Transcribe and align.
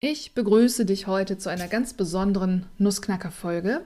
Ich 0.00 0.34
begrüße 0.34 0.84
dich 0.84 1.06
heute 1.06 1.38
zu 1.38 1.48
einer 1.48 1.68
ganz 1.68 1.94
besonderen 1.94 2.66
Nussknacker-Folge, 2.76 3.80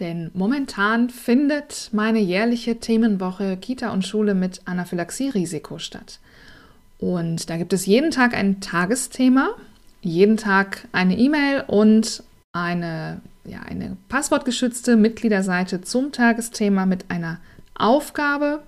denn 0.00 0.30
momentan 0.32 1.10
findet 1.10 1.90
meine 1.92 2.20
jährliche 2.20 2.80
Themenwoche 2.80 3.58
Kita 3.58 3.90
und 3.90 4.06
Schule 4.06 4.34
mit 4.34 4.62
Anaphylaxie-Risiko 4.64 5.78
statt. 5.78 6.20
Und 6.98 7.50
da 7.50 7.58
gibt 7.58 7.74
es 7.74 7.84
jeden 7.84 8.10
Tag 8.10 8.32
ein 8.34 8.62
Tagesthema, 8.62 9.50
jeden 10.00 10.38
Tag 10.38 10.88
eine 10.92 11.18
E-Mail 11.18 11.64
und 11.66 12.22
eine, 12.54 13.20
ja, 13.44 13.60
eine 13.60 13.98
passwortgeschützte 14.08 14.96
Mitgliederseite 14.96 15.82
zum 15.82 16.12
Tagesthema 16.12 16.86
mit 16.86 17.10
einer 17.10 17.40
Aufgabe 17.74 18.62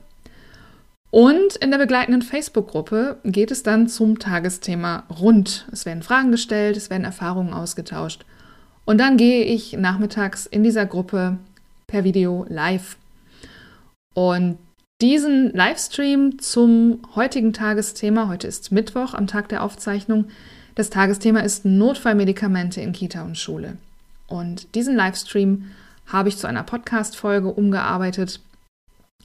und 1.14 1.54
in 1.54 1.70
der 1.70 1.78
begleitenden 1.78 2.22
Facebook-Gruppe 2.22 3.18
geht 3.22 3.52
es 3.52 3.62
dann 3.62 3.86
zum 3.86 4.18
Tagesthema 4.18 5.04
rund. 5.08 5.68
Es 5.70 5.86
werden 5.86 6.02
Fragen 6.02 6.32
gestellt, 6.32 6.76
es 6.76 6.90
werden 6.90 7.04
Erfahrungen 7.04 7.54
ausgetauscht. 7.54 8.24
Und 8.84 8.98
dann 8.98 9.16
gehe 9.16 9.44
ich 9.44 9.74
nachmittags 9.74 10.44
in 10.44 10.64
dieser 10.64 10.86
Gruppe 10.86 11.38
per 11.86 12.02
Video 12.02 12.44
live. 12.48 12.96
Und 14.14 14.58
diesen 15.00 15.52
Livestream 15.52 16.40
zum 16.40 16.98
heutigen 17.14 17.52
Tagesthema, 17.52 18.26
heute 18.26 18.48
ist 18.48 18.72
Mittwoch 18.72 19.14
am 19.14 19.28
Tag 19.28 19.48
der 19.50 19.62
Aufzeichnung, 19.62 20.24
das 20.74 20.90
Tagesthema 20.90 21.38
ist 21.42 21.64
Notfallmedikamente 21.64 22.80
in 22.80 22.92
Kita 22.92 23.22
und 23.22 23.38
Schule. 23.38 23.76
Und 24.26 24.74
diesen 24.74 24.96
Livestream 24.96 25.70
habe 26.08 26.28
ich 26.28 26.38
zu 26.38 26.48
einer 26.48 26.64
Podcast-Folge 26.64 27.52
umgearbeitet 27.52 28.40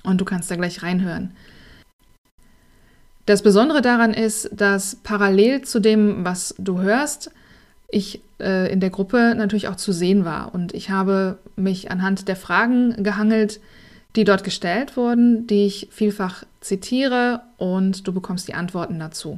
und 0.04 0.22
du 0.22 0.26
kannst 0.26 0.52
da 0.52 0.56
gleich 0.56 0.84
reinhören. 0.84 1.32
Das 3.30 3.44
Besondere 3.44 3.84
daran 3.84 4.16
ist, 4.16 4.50
dass 4.52 4.96
parallel 4.96 5.62
zu 5.62 5.80
dem, 5.80 6.26
was 6.26 6.56
du 6.58 6.82
hörst, 6.82 7.30
ich 7.88 8.22
äh, 8.40 8.74
in 8.74 8.80
der 8.80 8.90
Gruppe 8.90 9.36
natürlich 9.38 9.68
auch 9.68 9.76
zu 9.76 9.92
sehen 9.92 10.26
war. 10.26 10.56
Und 10.56 10.74
ich 10.74 10.90
habe 10.90 11.38
mich 11.56 11.92
anhand 11.92 12.28
der 12.28 12.36
Fragen 12.36 13.04
gehangelt, 13.04 13.60
die 14.16 14.24
dort 14.24 14.44
gestellt 14.44 14.98
wurden, 14.98 15.46
die 15.46 15.68
ich 15.68 15.90
vielfach 15.92 16.44
zitiere 16.60 17.42
und 17.58 18.08
du 18.08 18.14
bekommst 18.14 18.48
die 18.48 18.56
Antworten 18.56 18.98
dazu. 18.98 19.38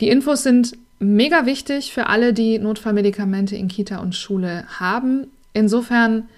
Die 0.00 0.08
Infos 0.08 0.42
sind 0.42 0.72
mega 1.00 1.44
wichtig 1.44 1.92
für 1.92 2.06
alle, 2.06 2.32
die 2.32 2.58
Notfallmedikamente 2.58 3.56
in 3.56 3.68
Kita 3.68 3.98
und 3.98 4.14
Schule 4.14 4.64
haben. 4.80 5.26
Insofern, 5.52 6.30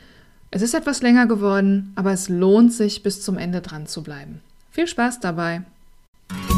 es 0.50 0.60
ist 0.60 0.74
etwas 0.74 1.02
länger 1.02 1.26
geworden, 1.26 1.92
aber 1.94 2.10
es 2.10 2.28
lohnt 2.28 2.72
sich, 2.72 3.04
bis 3.04 3.22
zum 3.22 3.38
Ende 3.38 3.60
dran 3.60 3.86
zu 3.86 4.02
bleiben. 4.02 4.40
Viel 4.72 4.88
Spaß 4.88 5.20
dabei! 5.20 5.62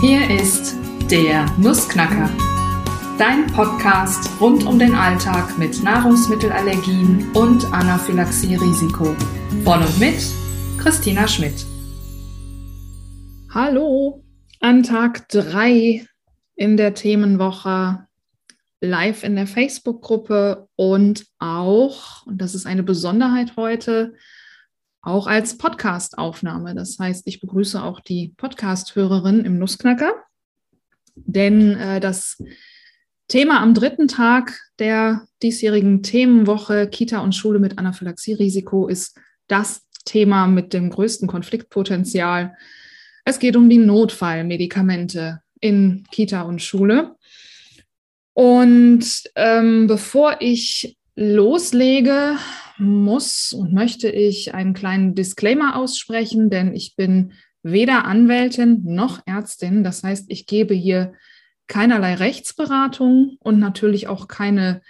Hier 0.07 0.29
ist 0.29 0.77
der 1.11 1.47
Nussknacker, 1.57 2.29
dein 3.19 3.47
Podcast 3.47 4.29
rund 4.39 4.67
um 4.67 4.79
den 4.79 4.95
Alltag 4.95 5.57
mit 5.57 5.83
Nahrungsmittelallergien 5.83 7.33
und 7.33 7.65
Anaphylaxie-Risiko. 7.73 9.17
Von 9.65 9.83
und 9.83 9.99
mit 9.99 10.23
Christina 10.79 11.27
Schmidt. 11.27 11.65
Hallo, 13.49 14.23
an 14.61 14.83
Tag 14.83 15.27
3 15.31 16.07
in 16.55 16.77
der 16.77 16.93
Themenwoche 16.93 18.07
live 18.83 19.25
in 19.25 19.37
der 19.37 19.47
Facebook-Gruppe 19.47 20.69
und 20.77 21.25
auch, 21.39 22.27
und 22.27 22.43
das 22.43 22.55
ist 22.55 22.67
eine 22.67 22.83
Besonderheit 22.83 23.57
heute, 23.57 24.13
auch 25.05 25.27
als 25.27 25.59
Podcast-Aufnahme. 25.59 26.75
Das 26.75 26.99
heißt, 26.99 27.27
ich 27.27 27.41
begrüße 27.41 27.83
auch 27.83 28.01
die 28.01 28.33
Podcast-Hörerin 28.37 29.45
im 29.45 29.59
Nussknacker, 29.59 30.13
denn 31.15 31.77
äh, 31.77 32.01
das 32.01 32.43
Thema 33.29 33.61
am 33.61 33.75
dritten 33.75 34.09
Tag 34.09 34.61
der 34.79 35.27
diesjährigen 35.43 36.03
Themenwoche 36.03 36.89
Kita 36.89 37.21
und 37.21 37.35
Schule 37.35 37.59
mit 37.59 37.79
Anaphylaxie-Risiko 37.79 38.89
ist 38.89 39.19
das 39.47 39.83
Thema 40.05 40.47
mit 40.47 40.73
dem 40.73 40.91
größten 40.91 41.29
Konfliktpotenzial. 41.29 42.55
Es 43.25 43.39
geht 43.39 43.57
um 43.57 43.71
die 43.71 43.79
Notfallmedikamente 43.79 45.41
in 45.61 46.05
Kita 46.11 46.43
und 46.43 46.61
Schule. 46.61 47.17
Und 48.35 49.23
ähm, 49.37 49.87
bevor 49.87 50.37
ich 50.41 50.99
loslege, 51.17 52.37
muss 52.79 53.53
und 53.53 53.73
möchte 53.73 54.09
ich 54.09 54.55
einen 54.55 54.75
kleinen 54.75 55.15
Disclaimer 55.15 55.77
aussprechen, 55.77 56.51
denn 56.51 56.75
ich 56.75 56.97
bin 56.97 57.33
weder 57.63 58.05
Anwältin 58.05 58.83
noch 58.85 59.21
Ärztin. 59.27 59.85
Das 59.85 60.03
heißt, 60.03 60.27
ich 60.29 60.47
gebe 60.47 60.75
hier 60.75 61.15
keinerlei 61.67 62.15
Rechtsberatung 62.15 63.37
und 63.41 63.59
natürlich 63.59 64.09
auch 64.09 64.29
keine 64.29 64.83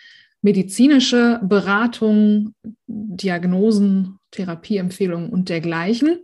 medizinische 0.42 1.40
Beratung, 1.42 2.54
Diagnosen, 2.86 4.18
Therapieempfehlungen 4.30 5.30
und 5.30 5.48
dergleichen, 5.48 6.18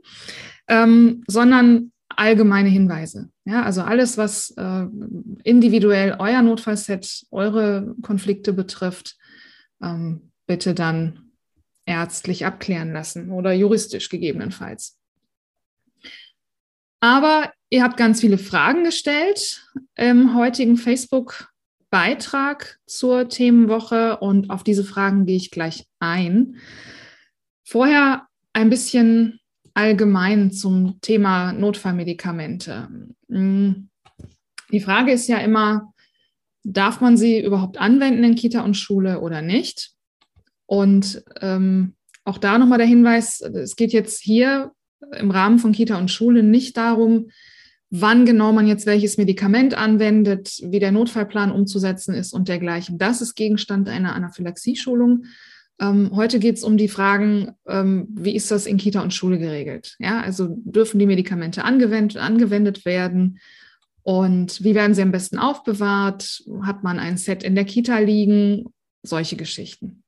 ähm, 0.68 1.24
sondern 1.26 1.92
allgemeine 2.08 2.68
Hinweise. 2.68 3.30
Ja, 3.44 3.62
also 3.62 3.82
alles, 3.82 4.18
was 4.18 4.50
äh, 4.56 4.86
individuell 5.44 6.16
euer 6.18 6.42
Notfallset, 6.42 7.26
eure 7.30 7.94
Konflikte 8.02 8.52
betrifft, 8.52 9.16
ähm, 9.82 10.30
bitte 10.46 10.74
dann 10.74 11.30
ärztlich 11.86 12.46
abklären 12.46 12.92
lassen 12.92 13.30
oder 13.30 13.52
juristisch 13.52 14.08
gegebenenfalls. 14.08 14.98
Aber 17.00 17.52
ihr 17.70 17.82
habt 17.82 17.96
ganz 17.96 18.20
viele 18.20 18.38
Fragen 18.38 18.84
gestellt 18.84 19.66
im 19.96 20.36
heutigen 20.36 20.76
Facebook-Beitrag 20.76 22.78
zur 22.86 23.28
Themenwoche 23.28 24.18
und 24.18 24.50
auf 24.50 24.62
diese 24.62 24.84
Fragen 24.84 25.24
gehe 25.24 25.36
ich 25.36 25.50
gleich 25.50 25.86
ein. 25.98 26.56
Vorher 27.64 28.26
ein 28.52 28.68
bisschen 28.68 29.40
allgemein 29.72 30.52
zum 30.52 31.00
Thema 31.00 31.52
Notfallmedikamente. 31.52 32.88
Die 33.28 34.80
Frage 34.80 35.12
ist 35.12 35.28
ja 35.28 35.38
immer, 35.38 35.94
darf 36.64 37.00
man 37.00 37.16
sie 37.16 37.42
überhaupt 37.42 37.78
anwenden 37.78 38.24
in 38.24 38.34
Kita 38.34 38.62
und 38.62 38.76
Schule 38.76 39.20
oder 39.20 39.42
nicht? 39.42 39.92
Und 40.66 41.22
ähm, 41.40 41.94
auch 42.24 42.38
da 42.38 42.58
nochmal 42.58 42.78
der 42.78 42.86
Hinweis, 42.86 43.40
es 43.40 43.76
geht 43.76 43.92
jetzt 43.92 44.20
hier 44.20 44.72
im 45.18 45.30
Rahmen 45.30 45.58
von 45.58 45.72
Kita 45.72 45.98
und 45.98 46.10
Schule 46.10 46.42
nicht 46.42 46.76
darum, 46.76 47.30
wann 47.90 48.24
genau 48.24 48.52
man 48.52 48.66
jetzt 48.66 48.86
welches 48.86 49.18
Medikament 49.18 49.74
anwendet, 49.74 50.60
wie 50.62 50.78
der 50.78 50.92
Notfallplan 50.92 51.50
umzusetzen 51.50 52.14
ist 52.14 52.32
und 52.32 52.48
dergleichen. 52.48 52.98
Das 52.98 53.20
ist 53.20 53.34
Gegenstand 53.34 53.88
einer 53.88 54.14
Anaphylaxie-Schulung. 54.14 55.24
Ähm, 55.80 56.10
heute 56.14 56.38
geht 56.38 56.56
es 56.56 56.62
um 56.62 56.76
die 56.76 56.88
Fragen, 56.88 57.52
ähm, 57.66 58.06
wie 58.10 58.36
ist 58.36 58.50
das 58.50 58.66
in 58.66 58.76
Kita 58.76 59.02
und 59.02 59.14
Schule 59.14 59.38
geregelt? 59.38 59.96
Ja, 59.98 60.20
also 60.20 60.54
dürfen 60.64 60.98
die 60.98 61.06
Medikamente 61.06 61.64
angewendet, 61.64 62.18
angewendet 62.18 62.84
werden? 62.84 63.40
Und 64.10 64.64
wie 64.64 64.74
werden 64.74 64.92
sie 64.92 65.02
am 65.02 65.12
besten 65.12 65.38
aufbewahrt? 65.38 66.42
Hat 66.62 66.82
man 66.82 66.98
ein 66.98 67.16
Set 67.16 67.44
in 67.44 67.54
der 67.54 67.64
Kita 67.64 67.98
liegen? 67.98 68.64
Solche 69.04 69.36
Geschichten. 69.36 70.02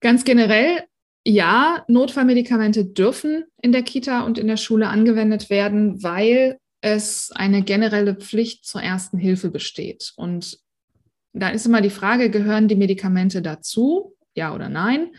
Ganz 0.00 0.24
generell, 0.24 0.84
ja, 1.26 1.84
Notfallmedikamente 1.86 2.86
dürfen 2.86 3.44
in 3.60 3.72
der 3.72 3.82
Kita 3.82 4.22
und 4.22 4.38
in 4.38 4.46
der 4.46 4.56
Schule 4.56 4.88
angewendet 4.88 5.50
werden, 5.50 6.02
weil 6.02 6.56
es 6.80 7.30
eine 7.34 7.62
generelle 7.62 8.14
Pflicht 8.14 8.64
zur 8.64 8.80
ersten 8.80 9.18
Hilfe 9.18 9.50
besteht. 9.50 10.14
Und 10.16 10.58
da 11.34 11.50
ist 11.50 11.66
immer 11.66 11.82
die 11.82 11.90
Frage, 11.90 12.30
gehören 12.30 12.68
die 12.68 12.76
Medikamente 12.76 13.42
dazu? 13.42 14.16
Ja 14.34 14.54
oder 14.54 14.70
nein? 14.70 15.10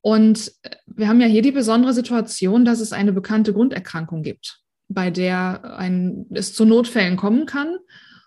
Und 0.00 0.52
wir 0.86 1.06
haben 1.06 1.20
ja 1.20 1.26
hier 1.26 1.42
die 1.42 1.52
besondere 1.52 1.92
Situation, 1.92 2.64
dass 2.64 2.80
es 2.80 2.94
eine 2.94 3.12
bekannte 3.12 3.52
Grunderkrankung 3.52 4.22
gibt, 4.22 4.62
bei 4.88 5.10
der 5.10 5.76
ein, 5.76 6.26
es 6.30 6.54
zu 6.54 6.64
Notfällen 6.64 7.16
kommen 7.16 7.46
kann 7.46 7.76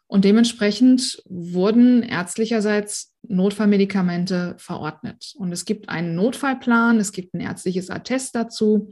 und 0.08 0.26
dementsprechend 0.26 1.24
wurden 1.30 2.03
ärztlicherseits 2.03 3.16
Notfallmedikamente 3.28 4.56
verordnet. 4.58 5.34
Und 5.38 5.52
es 5.52 5.66
gibt 5.66 5.90
einen 5.90 6.16
Notfallplan, 6.16 7.00
es 7.00 7.12
gibt 7.12 7.34
ein 7.34 7.40
ärztliches 7.40 7.90
Attest 7.90 8.35
dazu. 8.35 8.91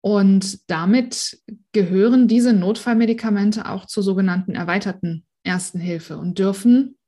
Und 0.00 0.68
damit 0.70 1.40
gehören 1.72 2.26
diese 2.26 2.52
Notfallmedikamente 2.52 3.68
auch 3.68 3.86
zur 3.86 4.02
sogenannten 4.02 4.54
erweiterten 4.54 5.26
Ersten 5.42 5.78
Hilfe 5.78 6.18
und 6.18 6.38
dürfen 6.38 6.98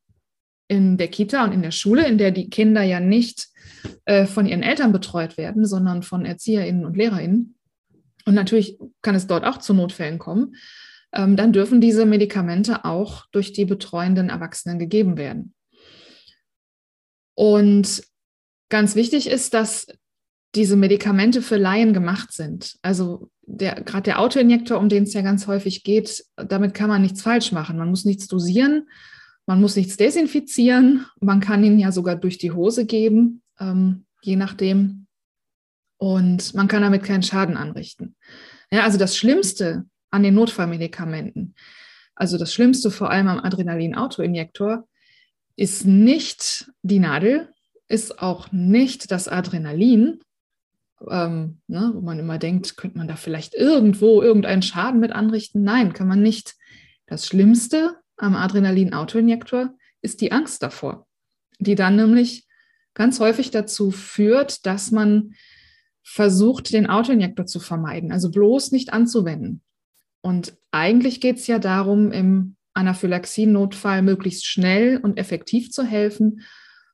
in 0.68 0.96
der 0.96 1.08
Kita 1.08 1.44
und 1.44 1.52
in 1.52 1.62
der 1.62 1.70
Schule, 1.70 2.06
in 2.06 2.18
der 2.18 2.30
die 2.30 2.50
Kinder 2.50 2.82
ja 2.82 3.00
nicht 3.00 3.48
äh, 4.04 4.26
von 4.26 4.46
ihren 4.46 4.62
Eltern 4.62 4.92
betreut 4.92 5.36
werden, 5.36 5.66
sondern 5.66 6.02
von 6.02 6.24
Erzieherinnen 6.24 6.84
und 6.84 6.96
Lehrerinnen. 6.96 7.56
Und 8.24 8.34
natürlich 8.34 8.78
kann 9.02 9.14
es 9.14 9.26
dort 9.26 9.44
auch 9.44 9.58
zu 9.58 9.74
Notfällen 9.74 10.18
kommen 10.18 10.54
ähm, 11.12 11.36
dann 11.36 11.52
dürfen 11.52 11.80
diese 11.80 12.06
Medikamente 12.06 12.84
auch 12.84 13.26
durch 13.32 13.52
die 13.52 13.64
betreuenden 13.64 14.30
Erwachsenen 14.30 14.78
gegeben 14.78 15.16
werden. 15.16 15.54
Und 17.34 18.02
ganz 18.68 18.94
wichtig 18.94 19.28
ist, 19.28 19.54
dass 19.54 19.86
diese 20.54 20.76
Medikamente 20.76 21.40
für 21.42 21.56
Laien 21.56 21.94
gemacht 21.94 22.32
sind. 22.32 22.76
Also 22.82 23.30
gerade 23.46 24.02
der 24.02 24.20
Autoinjektor, 24.20 24.78
um 24.78 24.88
den 24.88 25.04
es 25.04 25.14
ja 25.14 25.22
ganz 25.22 25.46
häufig 25.46 25.82
geht, 25.82 26.24
damit 26.36 26.74
kann 26.74 26.88
man 26.88 27.02
nichts 27.02 27.22
falsch 27.22 27.52
machen. 27.52 27.78
Man 27.78 27.88
muss 27.88 28.04
nichts 28.04 28.26
dosieren 28.26 28.88
Man 29.46 29.60
muss 29.60 29.76
nichts 29.76 29.96
desinfizieren. 29.96 31.06
Man 31.20 31.40
kann 31.40 31.64
ihn 31.64 31.78
ja 31.78 31.90
sogar 31.90 32.16
durch 32.16 32.38
die 32.38 32.52
Hose 32.52 32.86
geben, 32.86 33.42
ähm, 33.58 34.04
je 34.22 34.36
nachdem. 34.36 35.01
Und 36.02 36.54
man 36.54 36.66
kann 36.66 36.82
damit 36.82 37.04
keinen 37.04 37.22
Schaden 37.22 37.56
anrichten. 37.56 38.16
Ja, 38.72 38.82
also 38.82 38.98
das 38.98 39.16
Schlimmste 39.16 39.84
an 40.10 40.24
den 40.24 40.34
Notfallmedikamenten, 40.34 41.54
also 42.16 42.38
das 42.38 42.52
Schlimmste 42.52 42.90
vor 42.90 43.10
allem 43.10 43.28
am 43.28 43.38
Adrenalin-Autoinjektor, 43.38 44.88
ist 45.54 45.86
nicht 45.86 46.72
die 46.82 46.98
Nadel, 46.98 47.50
ist 47.86 48.18
auch 48.18 48.50
nicht 48.50 49.12
das 49.12 49.28
Adrenalin, 49.28 50.18
ähm, 51.08 51.60
ne, 51.68 51.92
wo 51.94 52.00
man 52.00 52.18
immer 52.18 52.38
denkt, 52.38 52.76
könnte 52.76 52.98
man 52.98 53.06
da 53.06 53.14
vielleicht 53.14 53.54
irgendwo 53.54 54.22
irgendeinen 54.22 54.62
Schaden 54.62 54.98
mit 54.98 55.12
anrichten. 55.12 55.62
Nein, 55.62 55.92
kann 55.92 56.08
man 56.08 56.20
nicht. 56.20 56.56
Das 57.06 57.28
Schlimmste 57.28 57.94
am 58.16 58.34
Adrenalin-Autoinjektor 58.34 59.72
ist 60.00 60.20
die 60.20 60.32
Angst 60.32 60.64
davor, 60.64 61.06
die 61.60 61.76
dann 61.76 61.94
nämlich 61.94 62.48
ganz 62.92 63.20
häufig 63.20 63.52
dazu 63.52 63.92
führt, 63.92 64.66
dass 64.66 64.90
man 64.90 65.36
versucht, 66.02 66.72
den 66.72 66.88
Autoinjektor 66.88 67.46
zu 67.46 67.60
vermeiden, 67.60 68.12
also 68.12 68.30
bloß 68.30 68.72
nicht 68.72 68.92
anzuwenden. 68.92 69.62
Und 70.20 70.56
eigentlich 70.70 71.20
geht 71.20 71.36
es 71.36 71.46
ja 71.46 71.58
darum, 71.58 72.12
im 72.12 72.56
Anaphylaxie-Notfall 72.74 74.02
möglichst 74.02 74.46
schnell 74.46 74.98
und 74.98 75.18
effektiv 75.18 75.70
zu 75.70 75.84
helfen. 75.84 76.42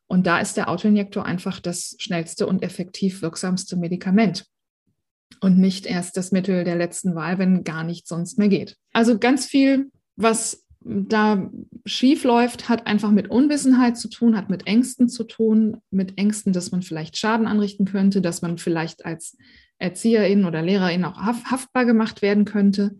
Und 0.06 0.26
da 0.26 0.40
ist 0.40 0.56
der 0.56 0.68
Autoinjektor 0.68 1.24
einfach 1.24 1.60
das 1.60 1.94
schnellste 1.98 2.46
und 2.46 2.62
effektiv 2.62 3.22
wirksamste 3.22 3.76
Medikament 3.76 4.46
und 5.40 5.58
nicht 5.58 5.86
erst 5.86 6.16
das 6.16 6.32
Mittel 6.32 6.64
der 6.64 6.76
letzten 6.76 7.14
Wahl, 7.14 7.38
wenn 7.38 7.64
gar 7.64 7.84
nichts 7.84 8.08
sonst 8.08 8.38
mehr 8.38 8.48
geht. 8.48 8.76
Also 8.92 9.18
ganz 9.18 9.46
viel, 9.46 9.90
was 10.16 10.64
da 10.80 11.50
schief 11.84 12.24
läuft, 12.24 12.68
hat 12.68 12.86
einfach 12.86 13.10
mit 13.10 13.28
Unwissenheit 13.30 13.96
zu 13.96 14.08
tun, 14.08 14.36
hat 14.36 14.48
mit 14.48 14.66
Ängsten 14.66 15.08
zu 15.08 15.24
tun, 15.24 15.78
mit 15.90 16.18
Ängsten, 16.18 16.52
dass 16.52 16.70
man 16.70 16.82
vielleicht 16.82 17.16
Schaden 17.16 17.46
anrichten 17.46 17.84
könnte, 17.84 18.20
dass 18.20 18.42
man 18.42 18.58
vielleicht 18.58 19.04
als 19.04 19.36
Erzieherin 19.78 20.44
oder 20.44 20.62
Lehrerin 20.62 21.04
auch 21.04 21.18
haftbar 21.18 21.84
gemacht 21.84 22.22
werden 22.22 22.44
könnte. 22.44 22.96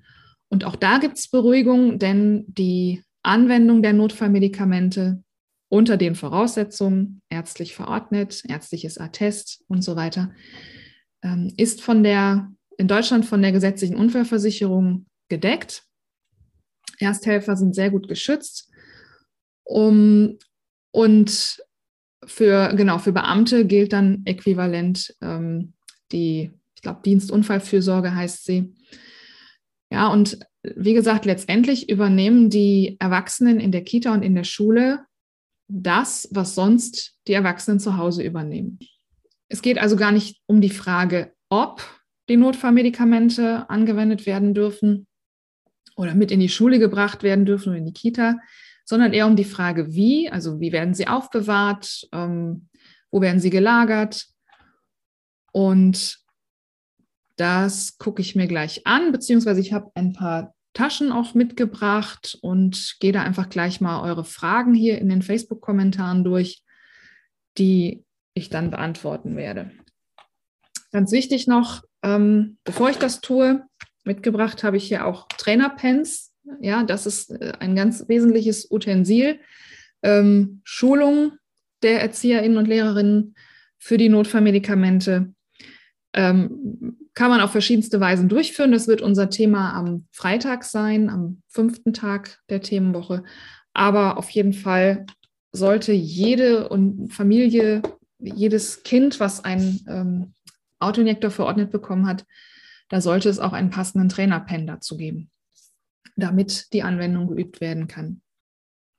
Und 0.49 0.65
auch 0.65 0.77
da 0.77 0.99
gibt 0.99 1.19
es 1.19 1.29
Beruhigung, 1.29 1.99
denn 1.99 2.45
die 2.49 3.03
Anwendung 3.23 3.83
der 3.83 3.93
Notfallmedikamente 3.93 5.23
unter 5.69 5.97
den 5.97 6.15
Voraussetzungen, 6.15 7.21
ärztlich 7.29 7.75
verordnet, 7.75 8.43
ärztliches 8.49 8.99
Attest 8.99 9.63
und 9.69 9.83
so 9.83 9.97
weiter, 9.97 10.33
ähm, 11.23 11.53
ist 11.57 11.83
von 11.83 12.03
der, 12.03 12.51
in 12.79 12.89
Deutschland 12.89 13.27
von 13.27 13.43
der 13.43 13.53
gesetzlichen 13.53 13.97
Unfallversicherung 13.97 15.07
gedeckt. 15.29 15.85
Ersthelfer 17.01 17.57
sind 17.57 17.75
sehr 17.75 17.91
gut 17.91 18.09
geschützt. 18.09 18.71
Um, 19.65 20.39
und 20.91 21.63
für, 22.25 22.75
genau, 22.75 22.99
für 22.99 23.13
Beamte 23.13 23.67
gilt 23.67 23.93
dann 23.93 24.23
äquivalent 24.25 25.15
ähm, 25.21 25.75
die, 26.13 26.51
ich 26.75 26.83
glaube, 26.83 27.01
Dienstunfallfürsorge 27.05 28.15
heißt 28.15 28.45
sie. 28.45 28.75
Ja, 29.91 30.09
und 30.09 30.39
wie 30.63 30.95
gesagt, 30.95 31.25
letztendlich 31.25 31.89
übernehmen 31.89 32.51
die 32.51 32.97
Erwachsenen 32.99 33.61
in 33.61 33.73
der 33.73 33.85
Kita 33.85 34.13
und 34.13 34.23
in 34.23 34.35
der 34.35 34.45
Schule 34.45 35.05
das, 35.69 36.29
was 36.31 36.55
sonst 36.55 37.19
die 37.27 37.35
Erwachsenen 37.35 37.79
zu 37.79 37.97
Hause 37.97 38.23
übernehmen. 38.23 38.79
Es 39.49 39.63
geht 39.63 39.79
also 39.79 39.97
gar 39.97 40.13
nicht 40.13 40.41
um 40.47 40.61
die 40.61 40.71
Frage, 40.71 41.35
ob 41.51 41.83
die 42.29 42.37
Notfallmedikamente 42.37 43.69
angewendet 43.71 44.27
werden 44.27 44.55
dürfen 44.55 45.08
oder 45.99 46.15
mit 46.15 46.31
in 46.31 46.39
die 46.39 46.49
Schule 46.49 46.79
gebracht 46.79 47.25
werden 47.25 47.45
dürfen 47.45 47.71
oder 47.71 47.79
in 47.79 47.85
die 47.85 47.93
Kita, 47.93 48.39
sondern 48.85 49.13
eher 49.13 49.27
um 49.27 49.35
die 49.35 49.45
Frage, 49.45 49.93
wie, 49.93 50.31
also 50.31 50.61
wie 50.61 50.71
werden 50.71 50.95
sie 50.95 51.09
aufbewahrt, 51.09 52.09
ähm, 52.13 52.69
wo 53.11 53.21
werden 53.21 53.41
sie 53.41 53.51
gelagert. 53.51 54.27
Und 55.53 56.19
das 57.37 57.99
gucke 57.99 58.23
ich 58.23 58.37
mir 58.37 58.47
gleich 58.47 58.87
an, 58.87 59.11
beziehungsweise 59.11 59.61
ich 59.61 59.73
habe 59.73 59.91
ein 59.95 60.13
paar 60.13 60.55
Taschen 60.73 61.11
auch 61.11 61.35
mitgebracht 61.35 62.39
und 62.43 62.97
gehe 63.01 63.13
da 63.13 63.23
einfach 63.23 63.49
gleich 63.49 63.81
mal 63.81 64.01
eure 64.01 64.25
Fragen 64.25 64.75
hier 64.75 64.99
in 64.99 65.09
den 65.09 65.23
Facebook-Kommentaren 65.23 66.23
durch, 66.23 66.63
die 67.59 68.05
ich 68.35 68.51
dann 68.51 68.71
beantworten 68.71 69.35
werde. 69.35 69.73
Ganz 70.93 71.11
wichtig 71.11 71.49
noch, 71.49 71.83
ähm, 72.05 72.59
bevor 72.63 72.89
ich 72.89 72.99
das 72.99 73.21
tue, 73.21 73.68
mitgebracht 74.09 74.65
habe 74.65 74.77
ich 74.79 74.89
hier 74.89 75.07
auch 75.07 75.29
Trainerpens. 75.29 76.35
Ja, 76.61 76.83
das 76.83 77.07
ist 77.07 77.31
äh, 77.31 77.53
ein 77.61 77.77
ganz 77.77 78.09
wesentliches 78.09 78.69
Utensil. 78.71 79.39
Ähm, 80.03 80.61
Schulung 80.65 81.33
der 81.83 82.01
Erzieherinnen 82.01 82.57
und 82.57 82.67
Lehrerinnen 82.67 83.37
für 83.79 83.99
die 83.99 84.09
Notfallmedikamente. 84.09 85.33
Ähm, 86.15 86.97
kann 87.15 87.31
man 87.31 87.41
auf 87.41 87.53
verschiedenste 87.53 88.01
Weisen 88.01 88.29
durchführen. 88.29 88.73
Das 88.73 88.89
wird 88.89 89.03
unser 89.03 89.29
Thema 89.29 89.75
am 89.75 90.07
Freitag 90.11 90.65
sein, 90.65 91.11
am 91.11 91.43
fünften 91.49 91.93
Tag 91.93 92.39
der 92.49 92.63
Themenwoche. 92.63 93.25
Aber 93.75 94.17
auf 94.17 94.31
jeden 94.31 94.55
Fall 94.55 95.05
sollte 95.53 95.93
jede 95.93 96.69
Familie, 97.11 97.83
jedes 98.21 98.83
Kind, 98.85 99.21
was 99.21 99.45
einen 99.45 99.85
ähm, 99.89 100.33
Autoinjektor 100.79 101.31
verordnet 101.31 101.71
bekommen 101.71 102.07
hat, 102.07 102.25
da 102.89 103.01
sollte 103.01 103.29
es 103.29 103.39
auch 103.39 103.53
einen 103.53 103.71
passenden 103.71 104.09
Trainerpen 104.09 104.67
dazu 104.67 104.97
geben, 104.97 105.31
damit 106.17 106.73
die 106.73 106.83
Anwendung 106.83 107.29
geübt 107.29 107.61
werden 107.61 107.87
kann. 107.89 108.23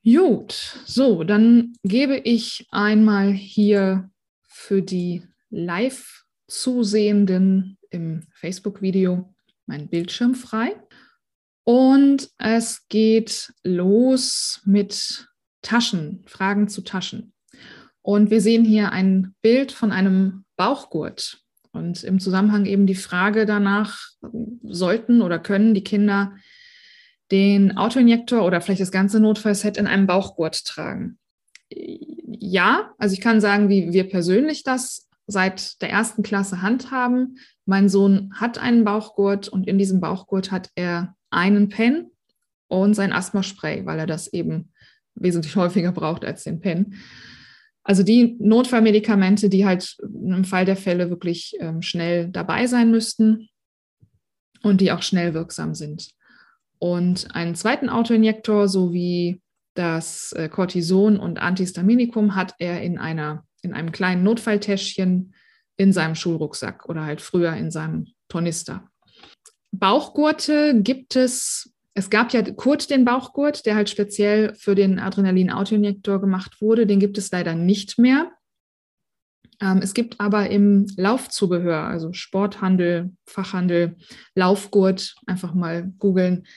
Gut, 0.03 0.77
so, 0.85 1.25
dann 1.25 1.75
gebe 1.83 2.17
ich 2.17 2.67
einmal 2.71 3.31
hier 3.31 4.09
für 4.47 4.81
die 4.81 5.23
Live-Zusehenden 5.49 7.77
im 7.89 8.23
Facebook-Video 8.33 9.33
meinen 9.65 9.89
Bildschirm 9.89 10.35
frei. 10.35 10.81
Und 11.63 12.29
es 12.37 12.87
geht 12.87 13.51
los 13.63 14.61
mit 14.65 15.27
Taschen, 15.61 16.23
Fragen 16.25 16.69
zu 16.69 16.81
Taschen. 16.81 17.33
Und 18.01 18.31
wir 18.31 18.41
sehen 18.41 18.65
hier 18.65 18.91
ein 18.91 19.35
Bild 19.41 19.71
von 19.71 19.91
einem 19.91 20.45
Bauchgurt. 20.55 21.43
Und 21.79 22.03
im 22.03 22.19
Zusammenhang 22.19 22.65
eben 22.65 22.85
die 22.85 22.95
Frage 22.95 23.45
danach, 23.45 24.09
sollten 24.63 25.21
oder 25.21 25.39
können 25.39 25.73
die 25.73 25.83
Kinder 25.83 26.33
den 27.31 27.77
Autoinjektor 27.77 28.43
oder 28.43 28.59
vielleicht 28.59 28.81
das 28.81 28.91
ganze 28.91 29.21
Notfallset 29.21 29.77
in 29.77 29.87
einem 29.87 30.05
Bauchgurt 30.05 30.65
tragen? 30.65 31.17
Ja, 31.71 32.91
also 32.97 33.13
ich 33.13 33.21
kann 33.21 33.39
sagen, 33.39 33.69
wie 33.69 33.93
wir 33.93 34.09
persönlich 34.09 34.63
das 34.63 35.07
seit 35.25 35.81
der 35.81 35.89
ersten 35.89 36.21
Klasse 36.21 36.61
handhaben. 36.61 37.37
Mein 37.65 37.87
Sohn 37.87 38.33
hat 38.35 38.57
einen 38.57 38.83
Bauchgurt 38.83 39.47
und 39.47 39.65
in 39.65 39.77
diesem 39.77 40.01
Bauchgurt 40.01 40.51
hat 40.51 40.69
er 40.75 41.15
einen 41.29 41.69
Pen 41.69 42.11
und 42.67 42.93
sein 42.93 43.13
Asthmaspray, 43.13 43.85
weil 43.85 43.99
er 43.99 44.07
das 44.07 44.27
eben 44.33 44.73
wesentlich 45.15 45.55
häufiger 45.55 45.93
braucht 45.93 46.25
als 46.25 46.43
den 46.43 46.59
Pen. 46.59 46.95
Also 47.89 48.03
die 48.03 48.35
Notfallmedikamente, 48.37 49.49
die 49.49 49.65
halt 49.65 49.97
im 49.99 50.43
Fall 50.43 50.63
der 50.63 50.75
Fälle 50.75 51.09
wirklich 51.09 51.55
ähm, 51.59 51.81
schnell 51.81 52.29
dabei 52.29 52.67
sein 52.67 52.91
müssten 52.91 53.49
und 54.61 54.79
die 54.79 54.91
auch 54.91 55.01
schnell 55.01 55.33
wirksam 55.33 55.73
sind. 55.73 56.11
Und 56.77 57.33
einen 57.33 57.55
zweiten 57.55 57.89
Autoinjektor 57.89 58.67
sowie 58.67 59.41
das 59.73 60.33
äh, 60.33 60.49
Cortison 60.49 61.17
und 61.17 61.41
Antihistaminikum 61.41 62.35
hat 62.35 62.53
er 62.59 62.79
in 62.83 62.99
einer 62.99 63.43
in 63.63 63.73
einem 63.73 63.91
kleinen 63.91 64.21
Notfalltäschchen 64.21 65.33
in 65.75 65.91
seinem 65.91 66.13
Schulrucksack 66.13 66.87
oder 66.87 67.05
halt 67.05 67.21
früher 67.21 67.55
in 67.55 67.71
seinem 67.71 68.05
Tornister. 68.27 68.87
Bauchgurte 69.71 70.79
gibt 70.79 71.15
es, 71.15 71.73
es 71.99 72.09
gab 72.09 72.31
ja 72.31 72.41
Kurt 72.41 72.89
den 72.89 73.03
Bauchgurt, 73.03 73.65
der 73.65 73.75
halt 73.75 73.89
speziell 73.89 74.55
für 74.55 74.73
den 74.73 74.99
Adrenalin-Autoinjektor 74.99 76.21
gemacht 76.21 76.61
wurde. 76.61 76.87
Den 76.87 76.99
gibt 76.99 77.17
es 77.17 77.29
leider 77.29 77.55
nicht 77.55 77.99
mehr. 77.99 78.31
Ähm, 79.61 79.79
es 79.83 79.93
gibt 79.93 80.19
aber 80.21 80.49
im 80.49 80.87
Laufzubehör, 80.95 81.83
also 81.83 82.13
Sporthandel, 82.13 83.11
Fachhandel, 83.25 83.97
Laufgurt, 84.33 85.15
einfach 85.27 85.53
mal 85.53 85.91
googeln, 85.99 86.47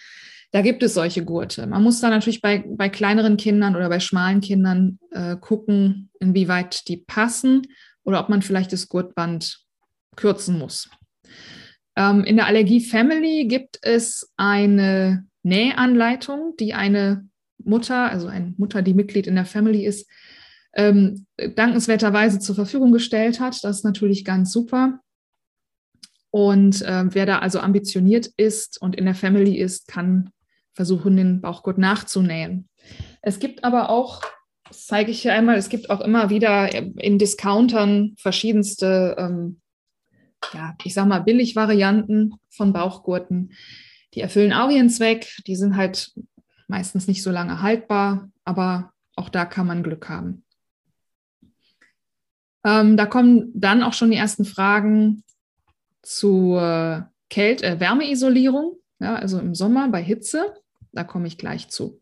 da 0.53 0.63
gibt 0.63 0.83
es 0.83 0.95
solche 0.95 1.25
Gurte. 1.25 1.67
Man 1.67 1.83
muss 1.83 2.01
da 2.01 2.11
natürlich 2.11 2.41
bei, 2.41 2.63
bei 2.69 2.89
kleineren 2.89 3.37
Kindern 3.37 3.75
oder 3.75 3.89
bei 3.89 3.99
schmalen 3.99 4.41
Kindern 4.41 4.99
äh, 5.11 5.37
gucken, 5.37 6.11
inwieweit 6.21 6.87
die 6.89 6.99
passen 6.99 7.63
oder 8.05 8.21
ob 8.21 8.29
man 8.29 8.43
vielleicht 8.43 8.73
das 8.73 8.89
Gurtband 8.89 9.59
kürzen 10.15 10.59
muss. 10.59 10.89
Ähm, 11.97 12.23
in 12.25 12.37
der 12.37 12.47
Allergie 12.47 12.81
Family 12.81 13.47
gibt 13.47 13.79
es 13.83 14.33
eine 14.37 15.27
Nähanleitung, 15.43 16.55
die 16.59 16.75
eine 16.75 17.29
Mutter, 17.65 18.11
also 18.11 18.27
eine 18.27 18.55
Mutter, 18.57 18.83
die 18.83 18.95
Mitglied 18.95 19.27
in 19.27 19.35
der 19.35 19.45
Family 19.45 19.85
ist, 19.85 20.09
ähm, 20.75 21.27
dankenswerterweise 21.37 22.39
zur 22.39 22.55
Verfügung 22.55 22.93
gestellt 22.93 23.41
hat. 23.41 23.63
Das 23.63 23.79
ist 23.79 23.85
natürlich 23.85 24.25
ganz 24.25 24.53
super. 24.53 25.01
Und 26.31 26.81
äh, 26.83 27.05
wer 27.15 27.27
da 27.27 27.41
also 27.41 27.61
ambitioniert 27.61 28.27
ist 28.37 28.81
und 28.81 28.97
in 28.97 29.05
der 29.05 29.15
Family 29.15 29.59
ist, 29.59 29.87
kann 29.87 30.31
versuchen, 30.73 31.17
den 31.17 31.41
Bauchgurt 31.43 31.77
nachzunähen. 31.77 32.69
Es 33.21 33.39
gibt 33.39 33.65
aber 33.65 33.91
auch, 33.91 34.23
das 34.67 34.87
zeige 34.87 35.11
ich 35.11 35.21
hier 35.21 35.35
einmal, 35.35 35.57
es 35.57 35.69
gibt 35.69 35.91
auch 35.91 36.01
immer 36.01 36.31
wieder 36.31 36.75
in 36.75 37.19
Discountern 37.19 38.15
verschiedenste, 38.17 39.15
ähm, 39.19 39.61
ja, 40.55 40.75
ich 40.83 40.95
sag 40.95 41.07
mal, 41.07 41.21
Billigvarianten 41.21 42.35
von 42.49 42.73
Bauchgurten. 42.73 43.53
Die 44.15 44.21
erfüllen 44.21 44.53
auch 44.53 44.71
ihren 44.71 44.91
Zweck. 44.91 45.37
Die 45.47 45.57
sind 45.57 45.77
halt 45.77 46.13
meistens 46.69 47.07
nicht 47.07 47.23
so 47.23 47.31
lange 47.31 47.63
haltbar, 47.63 48.31
aber 48.45 48.93
auch 49.17 49.29
da 49.29 49.45
kann 49.45 49.67
man 49.67 49.83
Glück 49.83 50.09
haben. 50.09 50.45
Ähm, 52.65 52.97
da 52.97 53.07
kommen 53.07 53.51
dann 53.55 53.83
auch 53.83 53.93
schon 53.93 54.11
die 54.11 54.17
ersten 54.17 54.45
Fragen 54.45 55.25
zur 56.03 57.11
Kälte, 57.29 57.67
äh, 57.67 57.81
Wärmeisolierung, 57.81 58.77
ja, 59.01 59.17
also 59.17 59.39
im 59.39 59.55
Sommer 59.55 59.89
bei 59.89 60.03
Hitze. 60.03 60.55
Da 60.93 61.05
komme 61.05 61.27
ich 61.27 61.39
gleich 61.39 61.69
zu. 61.69 62.01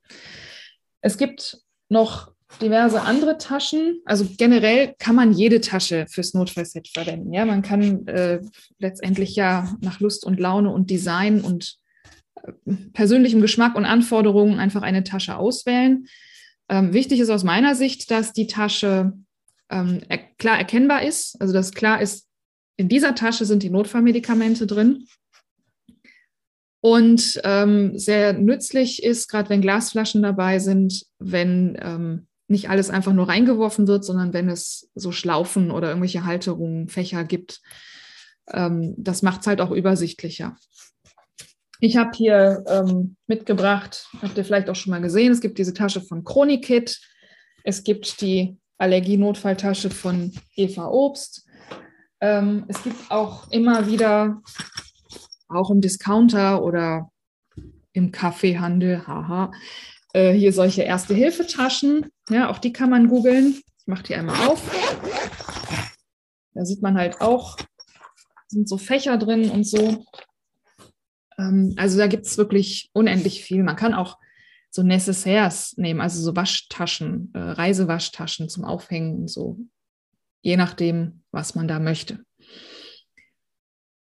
Es 1.01 1.17
gibt 1.17 1.63
noch 1.89 2.33
diverse 2.61 3.03
andere 3.03 3.39
Taschen. 3.39 4.01
Also 4.05 4.27
generell 4.37 4.95
kann 4.99 5.15
man 5.15 5.33
jede 5.33 5.61
Tasche 5.61 6.07
fürs 6.09 6.35
Notfallset 6.35 6.89
verwenden. 6.89 7.33
Ja, 7.33 7.45
man 7.45 7.63
kann 7.63 8.07
äh, 8.07 8.41
letztendlich 8.79 9.37
ja 9.37 9.73
nach 9.81 10.01
Lust 10.01 10.25
und 10.25 10.41
Laune 10.41 10.71
und 10.71 10.91
Design 10.91 11.41
und 11.41 11.80
persönlichem 12.93 13.41
Geschmack 13.41 13.75
und 13.75 13.85
Anforderungen 13.85 14.59
einfach 14.59 14.83
eine 14.83 15.05
Tasche 15.05 15.37
auswählen. 15.37 16.07
Ähm, 16.69 16.93
wichtig 16.93 17.21
ist 17.21 17.31
aus 17.31 17.45
meiner 17.45 17.75
Sicht, 17.75 18.11
dass 18.11 18.33
die 18.33 18.47
Tasche 18.47 19.13
ähm, 19.71 20.01
er 20.09 20.19
klar 20.19 20.59
erkennbar 20.59 21.03
ist. 21.03 21.41
Also 21.41 21.53
dass 21.53 21.73
klar 21.73 22.01
ist, 22.01 22.29
in 22.77 22.89
dieser 22.89 23.15
Tasche 23.15 23.45
sind 23.45 23.63
die 23.63 23.71
Notfallmedikamente 23.71 24.67
drin. 24.67 25.07
Und 26.81 27.41
ähm, 27.45 27.99
sehr 27.99 28.33
nützlich 28.33 29.03
ist, 29.03 29.29
gerade 29.29 29.51
wenn 29.51 29.61
Glasflaschen 29.61 30.23
dabei 30.23 30.59
sind, 30.59 31.05
wenn 31.19 31.77
ähm, 31.81 32.27
nicht 32.49 32.71
alles 32.71 32.91
einfach 32.91 33.13
nur 33.13 33.29
reingeworfen 33.29 33.87
wird, 33.87 34.05
sondern 34.05 34.33
wenn 34.33 34.49
es 34.49 34.91
so 34.95 35.13
Schlaufen 35.13 35.71
oder 35.71 35.89
irgendwelche 35.89 36.25
Halterungen, 36.25 36.89
Fächer 36.89 37.25
gibt. 37.25 37.61
Ähm, 38.49 38.95
das 38.97 39.23
macht 39.23 39.43
es 39.43 39.47
halt 39.47 39.61
auch 39.61 39.71
übersichtlicher. 39.71 40.57
Ich 41.83 41.97
habe 41.97 42.11
hier 42.15 42.63
ähm, 42.69 43.17
mitgebracht, 43.27 44.07
habt 44.21 44.37
ihr 44.37 44.45
vielleicht 44.45 44.69
auch 44.69 44.77
schon 44.77 44.91
mal 44.91 45.01
gesehen, 45.01 45.33
es 45.33 45.41
gibt 45.41 45.59
diese 45.59 45.73
Tasche 45.73 46.03
von 46.03 46.25
Chronikit. 46.25 47.01
Es 47.65 47.85
gibt 47.85 48.21
die 48.21 48.59
Allergienotfalltasche 48.77 49.89
von 49.89 50.33
Eva 50.55 50.89
Obst. 50.89 51.47
Ähm, 52.21 52.65
es 52.69 52.83
gibt 52.83 53.11
auch 53.11 53.51
immer 53.51 53.87
wieder, 53.87 54.43
auch 55.49 55.71
im 55.71 55.81
Discounter 55.81 56.63
oder 56.63 57.11
im 57.93 58.13
Kaffeehandel, 58.13 59.07
haha, 59.07 59.51
äh, 60.13 60.33
hier 60.33 60.53
solche 60.53 60.83
Erste-Hilfe-Taschen. 60.83 62.11
Ja, 62.29 62.51
auch 62.51 62.59
die 62.59 62.75
kann 62.75 62.91
man 62.91 63.09
googeln. 63.09 63.61
Ich 63.79 63.87
mache 63.87 64.03
die 64.03 64.15
einmal 64.15 64.49
auf. 64.49 64.63
Da 66.53 66.65
sieht 66.67 66.83
man 66.83 66.99
halt 66.99 67.23
auch, 67.23 67.57
sind 68.49 68.69
so 68.69 68.77
Fächer 68.77 69.17
drin 69.17 69.51
und 69.51 69.65
so. 69.65 70.05
Ähm, 71.41 71.75
also 71.77 71.99
da 71.99 72.07
gibt 72.07 72.27
es 72.27 72.39
wirklich 72.39 72.91
unendlich 72.93 73.43
viel. 73.43 73.63
Man 73.63 73.77
kann 73.77 73.95
auch 73.95 74.19
so 74.71 74.83
Necessaires 74.83 75.77
nehmen, 75.77 76.01
also 76.01 76.23
so 76.23 76.37
Waschtaschen, 76.37 77.31
äh, 77.35 77.39
Reisewaschtaschen 77.39 78.49
zum 78.49 78.65
Aufhängen 78.65 79.23
und 79.23 79.29
so, 79.29 79.59
je 80.43 80.57
nachdem, 80.57 81.23
was 81.33 81.55
man 81.55 81.67
da 81.67 81.81
möchte. 81.81 82.25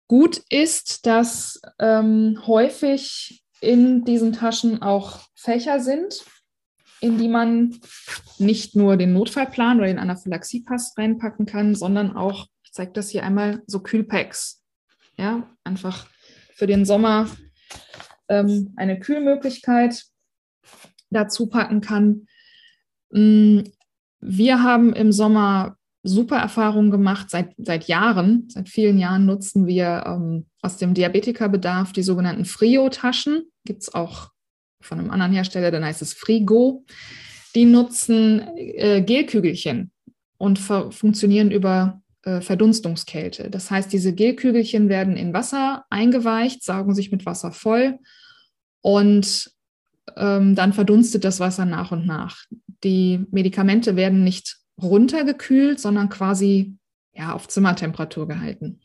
Gut 0.07 0.41
ist, 0.49 1.05
dass 1.05 1.61
ähm, 1.79 2.41
häufig 2.45 3.43
in 3.61 4.05
diesen 4.05 4.33
Taschen 4.33 4.81
auch 4.81 5.21
Fächer 5.33 5.79
sind, 5.79 6.23
in 7.01 7.17
die 7.17 7.27
man 7.27 7.79
nicht 8.37 8.75
nur 8.75 8.97
den 8.97 9.13
Notfallplan 9.13 9.77
oder 9.77 9.87
den 9.87 9.99
Anaphylaxiepass 9.99 10.95
reinpacken 10.97 11.45
kann, 11.45 11.75
sondern 11.75 12.15
auch, 12.15 12.47
ich 12.63 12.71
zeige 12.71 12.91
das 12.93 13.09
hier 13.09 13.23
einmal, 13.23 13.63
so 13.67 13.79
Kühlpacks. 13.81 14.63
Ja, 15.17 15.49
einfach 15.63 16.07
für 16.55 16.67
den 16.67 16.85
Sommer 16.85 17.27
ähm, 18.29 18.74
eine 18.77 19.00
Kühlmöglichkeit 19.00 20.05
dazu 21.12 21.47
packen 21.47 21.81
kann. 21.81 22.27
Mm, 23.12 23.59
wir 24.21 24.63
haben 24.63 24.93
im 24.93 25.12
Sommer 25.12 25.77
super 26.01 26.38
Erfahrungen 26.38 26.91
gemacht. 26.91 27.29
Seit, 27.29 27.53
seit 27.57 27.88
Jahren, 27.88 28.47
seit 28.50 28.69
vielen 28.69 28.97
Jahren 28.97 29.25
nutzen 29.25 29.67
wir 29.67 30.03
ähm, 30.07 30.45
aus 30.62 30.77
dem 30.77 30.93
Diabetikerbedarf 30.93 31.91
die 31.91 32.03
sogenannten 32.03 32.45
Frio-Taschen. 32.45 33.43
Gibt 33.65 33.83
es 33.83 33.93
auch 33.93 34.31
von 34.81 35.00
einem 35.00 35.12
anderen 35.12 35.33
Hersteller, 35.33 35.71
dann 35.71 35.83
heißt 35.83 36.01
es 36.01 36.13
Frigo. 36.13 36.85
Die 37.53 37.65
nutzen 37.65 38.41
äh, 38.55 39.01
Gelkügelchen 39.01 39.91
und 40.38 40.59
funktionieren 40.59 41.51
über 41.51 42.01
äh, 42.25 42.41
Verdunstungskälte. 42.41 43.50
Das 43.50 43.72
heißt, 43.72 43.94
diese 43.94 44.13
Gelkügelchen 44.13 44.89
werden 44.89 45.15
in 45.15 45.34
Wasser 45.34 45.86
eingeweicht, 45.89 46.63
saugen 46.63 46.94
sich 46.94 47.12
mit 47.12 47.25
Wasser 47.25 47.51
voll 47.51 48.00
und 48.82 49.51
ähm, 50.17 50.55
dann 50.55 50.74
verdunstet 50.74 51.24
das 51.24 51.39
Wasser 51.39 51.65
nach 51.65 51.91
und 51.91 52.05
nach. 52.05 52.44
Die 52.84 53.25
Medikamente 53.32 53.96
werden 53.96 54.24
nicht 54.24 54.58
runtergekühlt, 54.82 55.79
sondern 55.79 56.10
quasi 56.10 56.75
ja, 57.13 57.34
auf 57.34 57.48
Zimmertemperatur 57.48 58.27
gehalten. 58.27 58.82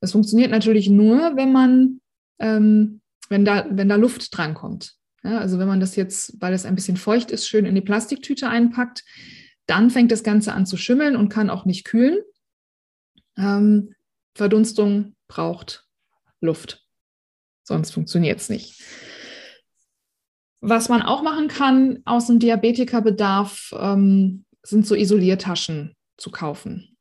Das 0.00 0.12
funktioniert 0.12 0.50
natürlich 0.50 0.88
nur, 0.88 1.36
wenn 1.36 1.52
man, 1.52 2.00
ähm, 2.38 3.00
wenn, 3.28 3.44
da, 3.44 3.66
wenn 3.70 3.88
da 3.88 3.96
Luft 3.96 4.36
drankommt. 4.36 4.94
Ja, 5.24 5.38
also 5.38 5.58
wenn 5.58 5.68
man 5.68 5.80
das 5.80 5.96
jetzt, 5.96 6.40
weil 6.40 6.52
es 6.52 6.64
ein 6.64 6.76
bisschen 6.76 6.96
feucht 6.96 7.30
ist, 7.30 7.48
schön 7.48 7.64
in 7.64 7.74
die 7.74 7.80
Plastiktüte 7.80 8.48
einpackt, 8.48 9.04
dann 9.66 9.90
fängt 9.90 10.12
das 10.12 10.22
Ganze 10.22 10.52
an 10.52 10.66
zu 10.66 10.76
schimmeln 10.76 11.16
und 11.16 11.28
kann 11.28 11.50
auch 11.50 11.64
nicht 11.64 11.84
kühlen. 11.84 12.18
Ähm, 13.38 13.94
Verdunstung 14.34 15.14
braucht 15.28 15.86
Luft, 16.40 16.84
sonst 17.62 17.90
funktioniert 17.90 18.40
es 18.40 18.48
nicht. 18.48 18.82
Was 20.60 20.88
man 20.88 21.02
auch 21.02 21.22
machen 21.22 21.48
kann 21.48 22.00
aus 22.04 22.26
dem 22.26 22.40
Diabetikerbedarf, 22.40 23.74
ähm, 23.78 24.44
sind 24.62 24.86
so 24.86 24.94
Isoliertaschen 24.94 25.94
zu 26.16 26.30
kaufen. 26.30 26.96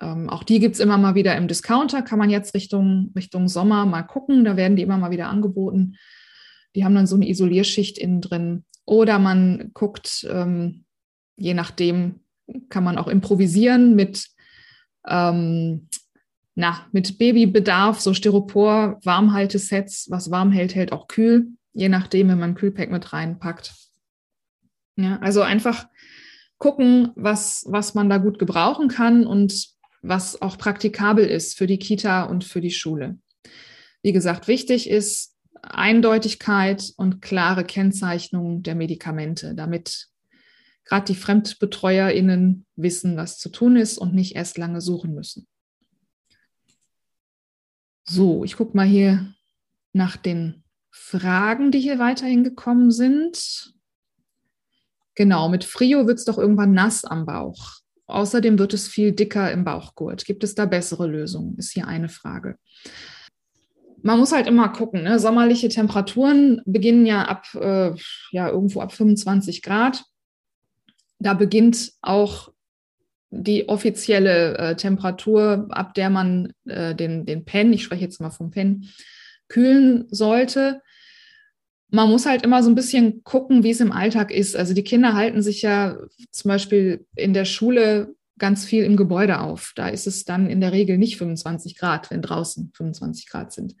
Ähm, 0.00 0.28
auch 0.30 0.42
die 0.42 0.58
gibt 0.58 0.74
es 0.74 0.80
immer 0.80 0.98
mal 0.98 1.14
wieder 1.14 1.36
im 1.36 1.46
Discounter, 1.46 2.02
kann 2.02 2.18
man 2.18 2.30
jetzt 2.30 2.54
Richtung, 2.54 3.12
Richtung 3.14 3.48
Sommer 3.48 3.86
mal 3.86 4.02
gucken, 4.02 4.44
da 4.44 4.56
werden 4.56 4.76
die 4.76 4.82
immer 4.82 4.98
mal 4.98 5.10
wieder 5.10 5.28
angeboten. 5.28 5.96
Die 6.74 6.84
haben 6.84 6.94
dann 6.94 7.06
so 7.06 7.16
eine 7.16 7.28
Isolierschicht 7.28 7.98
innen 7.98 8.20
drin. 8.20 8.64
Oder 8.84 9.18
man 9.18 9.70
guckt, 9.74 10.26
ähm, 10.28 10.84
je 11.36 11.54
nachdem, 11.54 12.20
kann 12.68 12.82
man 12.82 12.98
auch 12.98 13.08
improvisieren 13.08 13.94
mit, 13.94 14.26
ähm, 15.06 15.88
na, 16.54 16.86
mit 16.92 17.18
Babybedarf, 17.18 18.00
so 18.00 18.12
Styropor, 18.12 19.00
Warmhaltesets, 19.04 20.10
was 20.10 20.30
warm 20.30 20.52
hält, 20.52 20.74
hält 20.74 20.92
auch 20.92 21.08
kühl 21.08 21.52
je 21.72 21.88
nachdem, 21.88 22.28
wenn 22.28 22.38
man 22.38 22.50
ein 22.50 22.54
Kühlpack 22.54 22.90
mit 22.90 23.12
reinpackt. 23.12 23.74
Ja, 24.96 25.18
also 25.18 25.42
einfach 25.42 25.86
gucken, 26.58 27.10
was, 27.16 27.64
was 27.68 27.94
man 27.94 28.08
da 28.08 28.18
gut 28.18 28.38
gebrauchen 28.38 28.88
kann 28.88 29.26
und 29.26 29.68
was 30.02 30.40
auch 30.42 30.58
praktikabel 30.58 31.24
ist 31.24 31.56
für 31.56 31.66
die 31.66 31.78
Kita 31.78 32.24
und 32.24 32.44
für 32.44 32.60
die 32.60 32.70
Schule. 32.70 33.18
Wie 34.02 34.12
gesagt, 34.12 34.48
wichtig 34.48 34.90
ist 34.90 35.36
Eindeutigkeit 35.62 36.92
und 36.96 37.22
klare 37.22 37.64
Kennzeichnung 37.64 38.62
der 38.62 38.74
Medikamente, 38.74 39.54
damit 39.54 40.08
gerade 40.84 41.06
die 41.06 41.14
FremdbetreuerInnen 41.14 42.66
wissen, 42.76 43.16
was 43.16 43.38
zu 43.38 43.48
tun 43.48 43.76
ist 43.76 43.98
und 43.98 44.14
nicht 44.14 44.34
erst 44.36 44.58
lange 44.58 44.80
suchen 44.80 45.14
müssen. 45.14 45.46
So, 48.04 48.44
ich 48.44 48.56
gucke 48.56 48.76
mal 48.76 48.86
hier 48.86 49.34
nach 49.92 50.16
den 50.16 50.64
Fragen, 50.90 51.70
die 51.70 51.80
hier 51.80 51.98
weiterhin 51.98 52.44
gekommen 52.44 52.90
sind. 52.90 53.74
Genau, 55.14 55.48
mit 55.48 55.64
Frio 55.64 56.06
wird 56.06 56.18
es 56.18 56.24
doch 56.24 56.38
irgendwann 56.38 56.72
nass 56.72 57.04
am 57.04 57.26
Bauch. 57.26 57.82
Außerdem 58.06 58.58
wird 58.58 58.74
es 58.74 58.88
viel 58.88 59.12
dicker 59.12 59.50
im 59.52 59.64
Bauchgurt. 59.64 60.24
Gibt 60.24 60.44
es 60.44 60.54
da 60.54 60.66
bessere 60.66 61.06
Lösungen? 61.06 61.56
Ist 61.56 61.72
hier 61.72 61.86
eine 61.86 62.08
Frage. 62.08 62.56
Man 64.02 64.18
muss 64.18 64.32
halt 64.32 64.46
immer 64.46 64.68
gucken. 64.70 65.04
Ne? 65.04 65.18
Sommerliche 65.18 65.68
Temperaturen 65.68 66.60
beginnen 66.66 67.06
ja 67.06 67.22
ab 67.22 67.46
äh, 67.54 67.94
ja 68.32 68.48
irgendwo 68.48 68.80
ab 68.80 68.92
25 68.92 69.62
Grad. 69.62 70.04
Da 71.22 71.34
beginnt 71.34 71.92
auch 72.02 72.52
die 73.32 73.68
offizielle 73.68 74.58
äh, 74.58 74.76
Temperatur, 74.76 75.66
ab 75.70 75.94
der 75.94 76.10
man 76.10 76.52
äh, 76.66 76.94
den, 76.94 77.24
den 77.24 77.44
Pen, 77.44 77.72
ich 77.72 77.82
spreche 77.82 78.04
jetzt 78.04 78.20
mal 78.20 78.30
vom 78.30 78.50
Pen, 78.50 78.88
kühlen 79.48 80.06
sollte. 80.10 80.82
Man 81.88 82.10
muss 82.10 82.26
halt 82.26 82.42
immer 82.42 82.62
so 82.62 82.70
ein 82.70 82.74
bisschen 82.74 83.24
gucken, 83.24 83.64
wie 83.64 83.70
es 83.70 83.80
im 83.80 83.92
Alltag 83.92 84.30
ist. 84.30 84.54
Also 84.54 84.74
die 84.74 84.84
Kinder 84.84 85.14
halten 85.14 85.42
sich 85.42 85.62
ja 85.62 85.98
zum 86.30 86.50
Beispiel 86.50 87.06
in 87.16 87.32
der 87.32 87.46
Schule 87.46 88.14
ganz 88.38 88.64
viel 88.64 88.84
im 88.84 88.96
Gebäude 88.96 89.40
auf. 89.40 89.72
Da 89.76 89.88
ist 89.88 90.06
es 90.06 90.24
dann 90.24 90.48
in 90.48 90.60
der 90.60 90.72
Regel 90.72 90.98
nicht 90.98 91.16
25 91.16 91.78
Grad, 91.78 92.10
wenn 92.10 92.22
draußen 92.22 92.70
25 92.74 93.28
Grad 93.28 93.52
sind. 93.52 93.76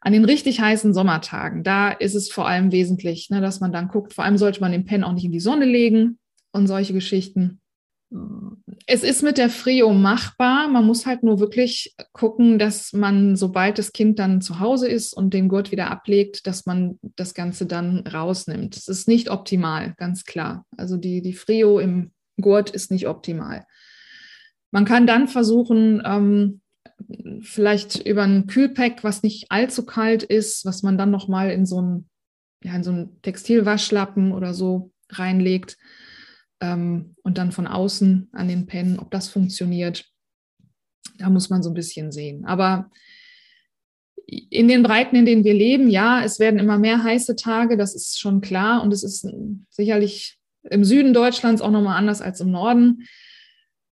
An 0.00 0.12
den 0.12 0.24
richtig 0.24 0.60
heißen 0.60 0.94
Sommertagen, 0.94 1.64
da 1.64 1.90
ist 1.90 2.14
es 2.14 2.30
vor 2.30 2.46
allem 2.46 2.72
wesentlich, 2.72 3.28
ne, 3.30 3.40
dass 3.40 3.60
man 3.60 3.72
dann 3.72 3.88
guckt, 3.88 4.14
vor 4.14 4.24
allem 4.24 4.38
sollte 4.38 4.60
man 4.60 4.72
den 4.72 4.84
Pen 4.84 5.04
auch 5.04 5.12
nicht 5.12 5.24
in 5.24 5.32
die 5.32 5.40
Sonne 5.40 5.64
legen 5.64 6.18
und 6.56 6.66
solche 6.66 6.92
Geschichten. 6.92 7.60
Es 8.86 9.02
ist 9.02 9.22
mit 9.22 9.36
der 9.36 9.50
Frio 9.50 9.92
machbar. 9.92 10.68
Man 10.68 10.86
muss 10.86 11.06
halt 11.06 11.22
nur 11.22 11.40
wirklich 11.40 11.94
gucken, 12.12 12.58
dass 12.58 12.92
man, 12.92 13.36
sobald 13.36 13.78
das 13.78 13.92
Kind 13.92 14.18
dann 14.18 14.40
zu 14.40 14.60
Hause 14.60 14.88
ist 14.88 15.12
und 15.12 15.34
den 15.34 15.48
Gurt 15.48 15.72
wieder 15.72 15.90
ablegt, 15.90 16.46
dass 16.46 16.66
man 16.66 16.98
das 17.16 17.34
Ganze 17.34 17.66
dann 17.66 18.06
rausnimmt. 18.06 18.76
Es 18.76 18.86
ist 18.88 19.08
nicht 19.08 19.28
optimal, 19.28 19.94
ganz 19.96 20.24
klar. 20.24 20.64
Also 20.76 20.96
die, 20.96 21.20
die 21.20 21.32
Frio 21.32 21.80
im 21.80 22.12
Gurt 22.40 22.70
ist 22.70 22.90
nicht 22.90 23.08
optimal. 23.08 23.66
Man 24.70 24.84
kann 24.84 25.06
dann 25.06 25.26
versuchen, 25.26 26.00
ähm, 26.04 26.60
vielleicht 27.40 28.06
über 28.06 28.22
ein 28.22 28.46
Kühlpack, 28.46 29.02
was 29.02 29.22
nicht 29.22 29.50
allzu 29.50 29.84
kalt 29.84 30.22
ist, 30.22 30.64
was 30.64 30.82
man 30.82 30.96
dann 30.96 31.10
nochmal 31.10 31.50
in 31.50 31.66
so 31.66 32.04
ja, 32.62 32.74
in 32.74 32.82
so 32.82 32.90
einen 32.90 33.22
Textilwaschlappen 33.22 34.32
oder 34.32 34.54
so 34.54 34.92
reinlegt 35.10 35.76
ähm, 36.66 37.14
und 37.22 37.38
dann 37.38 37.52
von 37.52 37.66
außen 37.66 38.28
an 38.32 38.48
den 38.48 38.66
Pen, 38.66 38.98
ob 38.98 39.10
das 39.10 39.28
funktioniert. 39.28 40.04
Da 41.18 41.30
muss 41.30 41.50
man 41.50 41.62
so 41.62 41.70
ein 41.70 41.74
bisschen 41.74 42.12
sehen. 42.12 42.44
Aber 42.44 42.90
in 44.26 44.68
den 44.68 44.82
Breiten, 44.82 45.16
in 45.16 45.24
denen 45.24 45.44
wir 45.44 45.54
leben, 45.54 45.88
ja, 45.88 46.22
es 46.24 46.40
werden 46.40 46.58
immer 46.58 46.78
mehr 46.78 47.02
heiße 47.02 47.36
Tage, 47.36 47.76
das 47.76 47.94
ist 47.94 48.18
schon 48.18 48.40
klar. 48.40 48.82
Und 48.82 48.92
es 48.92 49.04
ist 49.04 49.26
sicherlich 49.70 50.38
im 50.68 50.84
Süden 50.84 51.14
Deutschlands 51.14 51.62
auch 51.62 51.70
nochmal 51.70 51.96
anders 51.96 52.20
als 52.20 52.40
im 52.40 52.50
Norden. 52.50 53.06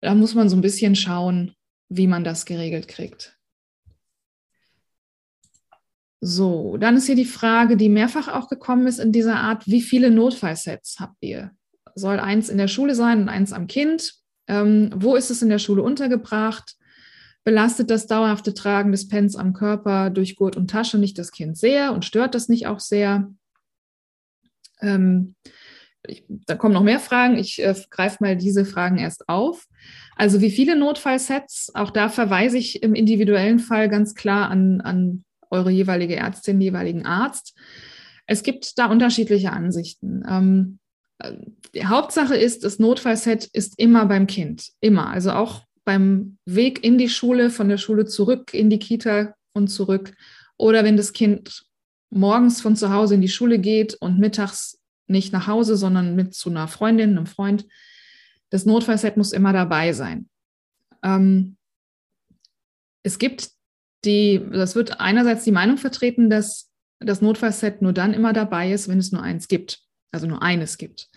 Da 0.01 0.15
muss 0.15 0.35
man 0.35 0.49
so 0.49 0.57
ein 0.57 0.63
bisschen 0.63 0.95
schauen, 0.95 1.55
wie 1.89 2.07
man 2.07 2.25
das 2.25 2.47
geregelt 2.47 2.87
kriegt. 2.89 3.37
So, 6.23 6.77
dann 6.77 6.97
ist 6.97 7.07
hier 7.07 7.17
die 7.17 7.25
Frage, 7.25 7.77
die 7.77 7.89
mehrfach 7.89 8.29
auch 8.29 8.49
gekommen 8.49 8.87
ist 8.87 8.99
in 8.99 9.11
dieser 9.11 9.37
Art, 9.37 9.67
wie 9.67 9.81
viele 9.81 10.11
Notfallsets 10.11 11.01
habt 11.01 11.17
ihr? 11.21 11.51
Soll 11.95 12.19
eins 12.21 12.49
in 12.49 12.59
der 12.59 12.69
Schule 12.69 12.95
sein 12.95 13.23
und 13.23 13.29
eins 13.29 13.53
am 13.53 13.67
Kind? 13.67 14.15
Ähm, 14.47 14.91
wo 14.95 15.17
ist 15.17 15.31
es 15.31 15.43
in 15.43 15.49
der 15.49 15.59
Schule 15.59 15.83
untergebracht? 15.83 16.77
Belastet 17.45 17.91
das 17.91 18.07
dauerhafte 18.07 18.53
Tragen 18.53 18.93
des 18.93 19.09
Pens 19.09 19.37
am 19.37 19.53
Körper 19.53 20.11
durch 20.11 20.37
Gurt 20.37 20.57
und 20.57 20.71
Tasche 20.71 20.99
nicht 20.99 21.19
das 21.19 21.33
Kind 21.33 21.57
sehr 21.57 21.93
und 21.93 22.05
stört 22.05 22.35
das 22.35 22.49
nicht 22.49 22.67
auch 22.67 22.81
sehr? 22.81 23.33
Ähm, 24.81 25.35
ich, 26.07 26.25
da 26.29 26.57
kommen 26.57 26.75
noch 26.75 26.83
mehr 26.83 27.01
Fragen. 27.01 27.39
Ich 27.39 27.63
äh, 27.63 27.75
greife 27.91 28.19
mal 28.21 28.37
diese 28.37 28.65
Fragen 28.65 28.99
erst 28.99 29.29
auf. 29.29 29.67
Also 30.17 30.41
wie 30.41 30.51
viele 30.51 30.77
Notfallsets, 30.77 31.73
auch 31.75 31.91
da 31.91 32.09
verweise 32.09 32.59
ich 32.59 32.83
im 32.83 32.95
individuellen 32.95 33.59
Fall 33.59 33.89
ganz 33.89 34.15
klar 34.15 34.51
an, 34.51 34.81
an 34.81 35.25
eure 35.51 35.71
jeweilige 35.71 36.17
Ärztin, 36.17 36.61
jeweiligen 36.61 37.07
Arzt. 37.07 37.57
Es 38.27 38.43
gibt 38.43 38.79
da 38.79 38.87
unterschiedliche 38.87 39.53
Ansichten. 39.53 40.23
Ähm, 40.29 40.79
die 41.75 41.87
Hauptsache 41.87 42.37
ist, 42.37 42.65
das 42.65 42.79
Notfallset 42.79 43.47
ist 43.53 43.79
immer 43.79 44.07
beim 44.07 44.27
Kind, 44.27 44.71
immer. 44.81 45.09
Also 45.09 45.33
auch 45.33 45.65
beim 45.85 46.39
Weg 46.45 46.85
in 46.85 46.99
die 46.99 47.09
Schule, 47.09 47.51
von 47.51 47.69
der 47.69 47.79
Schule 47.79 48.07
zurück 48.07 48.55
in 48.55 48.71
die 48.71 48.79
Kita 48.79 49.35
und 49.53 49.69
zurück. 49.69 50.15
Oder 50.57 50.85
wenn 50.85 50.97
das 50.97 51.13
Kind 51.13 51.65
morgens 52.11 52.61
von 52.61 52.77
zu 52.77 52.93
Hause 52.93 53.15
in 53.15 53.21
die 53.21 53.29
Schule 53.29 53.59
geht 53.59 53.95
und 53.95 54.19
mittags 54.19 54.81
nicht 55.07 55.33
nach 55.33 55.47
Hause, 55.47 55.77
sondern 55.77 56.15
mit 56.15 56.35
zu 56.35 56.51
einer 56.51 56.69
Freundin, 56.69 57.11
einem 57.11 57.27
Freund, 57.27 57.67
das 58.51 58.67
Notfallset 58.67 59.17
muss 59.17 59.33
immer 59.33 59.53
dabei 59.53 59.93
sein. 59.93 60.29
Ähm, 61.03 61.57
es 63.03 63.19
gibt 63.19 63.51
die, 64.05 64.41
das 64.53 64.75
wird 64.75 65.01
einerseits 65.01 65.45
die 65.45 65.53
Meinung 65.53 65.77
vertreten, 65.77 66.31
dass 66.31 66.71
das 67.01 67.21
Notfallset 67.21 67.83
nur 67.83 67.93
dann 67.93 68.15
immer 68.15 68.33
dabei 68.33 68.73
ist, 68.73 68.89
wenn 68.89 68.99
es 68.99 69.13
nur 69.13 69.23
eins 69.23 69.49
gibt, 69.49 69.81
also 70.13 70.27
nur 70.27 70.43
eines 70.43 70.79
gibt. 70.79 71.09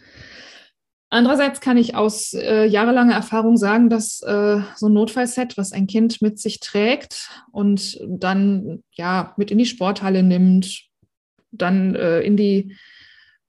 Andererseits 1.09 1.61
kann 1.61 1.77
ich 1.77 1.95
aus 1.95 2.33
äh, 2.33 2.65
jahrelanger 2.65 3.13
Erfahrung 3.13 3.55
sagen, 3.55 3.87
dass 3.89 4.21
äh, 4.23 4.61
so 4.75 4.87
ein 4.87 4.93
Notfallset, 4.93 5.57
was 5.57 5.71
ein 5.71 5.85
Kind 5.85 6.23
mit 6.23 6.39
sich 6.39 6.59
trägt 6.59 7.29
und 7.51 7.99
dann 8.07 8.83
ja 8.91 9.33
mit 9.37 9.51
in 9.51 9.59
die 9.59 9.67
Sporthalle 9.67 10.23
nimmt, 10.23 10.85
dann 11.51 11.93
äh, 11.93 12.21
in 12.21 12.35
die 12.35 12.75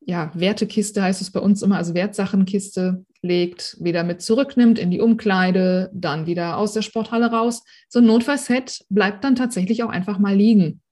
ja, 0.07 0.31
Wertekiste 0.35 1.03
heißt 1.03 1.23
es 1.23 1.31
bei 1.31 1.41
uns 1.41 1.63
immer, 1.63 1.79
also 1.79 1.95
Wertsachenkiste 1.95 3.05
legt, 3.23 3.79
wieder 3.81 4.05
mit 4.05 4.21
zurücknimmt 4.21 4.79
in 4.79 4.91
die 4.91 5.01
Umkleide, 5.01 5.91
dann 5.95 6.27
wieder 6.27 6.59
aus 6.59 6.75
der 6.75 6.83
Sporthalle 6.83 7.31
raus. 7.31 7.65
So 7.89 8.01
ein 8.01 8.07
Notfallset 8.07 8.85
bleibt 8.91 9.25
dann 9.25 9.35
tatsächlich 9.35 9.83
auch 9.83 9.89
einfach 9.89 10.19
mal 10.19 10.37
liegen. 10.37 10.83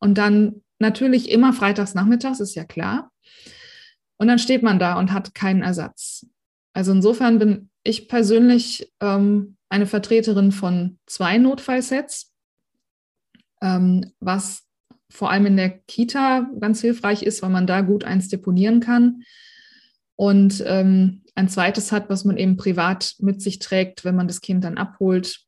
Und 0.00 0.18
dann 0.18 0.62
natürlich 0.80 1.30
immer 1.30 1.52
freitags 1.52 1.94
nachmittags, 1.94 2.40
ist 2.40 2.56
ja 2.56 2.64
klar. 2.64 3.12
Und 4.18 4.28
dann 4.28 4.38
steht 4.38 4.62
man 4.62 4.78
da 4.78 4.98
und 4.98 5.12
hat 5.12 5.34
keinen 5.34 5.62
Ersatz. 5.62 6.26
Also 6.72 6.92
insofern 6.92 7.38
bin 7.38 7.70
ich 7.82 8.08
persönlich 8.08 8.92
ähm, 9.00 9.56
eine 9.68 9.86
Vertreterin 9.86 10.52
von 10.52 10.98
zwei 11.06 11.38
Notfallsets, 11.38 12.32
ähm, 13.62 14.12
was 14.20 14.64
vor 15.10 15.30
allem 15.30 15.46
in 15.46 15.56
der 15.56 15.70
Kita 15.70 16.50
ganz 16.60 16.80
hilfreich 16.80 17.22
ist, 17.22 17.42
weil 17.42 17.50
man 17.50 17.66
da 17.66 17.80
gut 17.80 18.04
eins 18.04 18.28
deponieren 18.28 18.80
kann. 18.80 19.22
Und 20.16 20.62
ähm, 20.66 21.22
ein 21.34 21.48
zweites 21.48 21.92
hat, 21.92 22.10
was 22.10 22.24
man 22.24 22.36
eben 22.36 22.56
privat 22.56 23.14
mit 23.20 23.40
sich 23.40 23.60
trägt, 23.60 24.04
wenn 24.04 24.16
man 24.16 24.26
das 24.26 24.40
Kind 24.40 24.64
dann 24.64 24.76
abholt. 24.76 25.40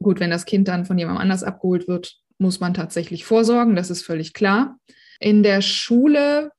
Gut, 0.00 0.20
wenn 0.20 0.30
das 0.30 0.44
Kind 0.44 0.68
dann 0.68 0.84
von 0.84 0.98
jemandem 0.98 1.22
anders 1.22 1.42
abgeholt 1.42 1.88
wird, 1.88 2.18
muss 2.38 2.60
man 2.60 2.74
tatsächlich 2.74 3.24
vorsorgen, 3.24 3.74
das 3.74 3.90
ist 3.90 4.04
völlig 4.04 4.32
klar. 4.32 4.78
In 5.18 5.42
der 5.42 5.62
Schule 5.62 6.52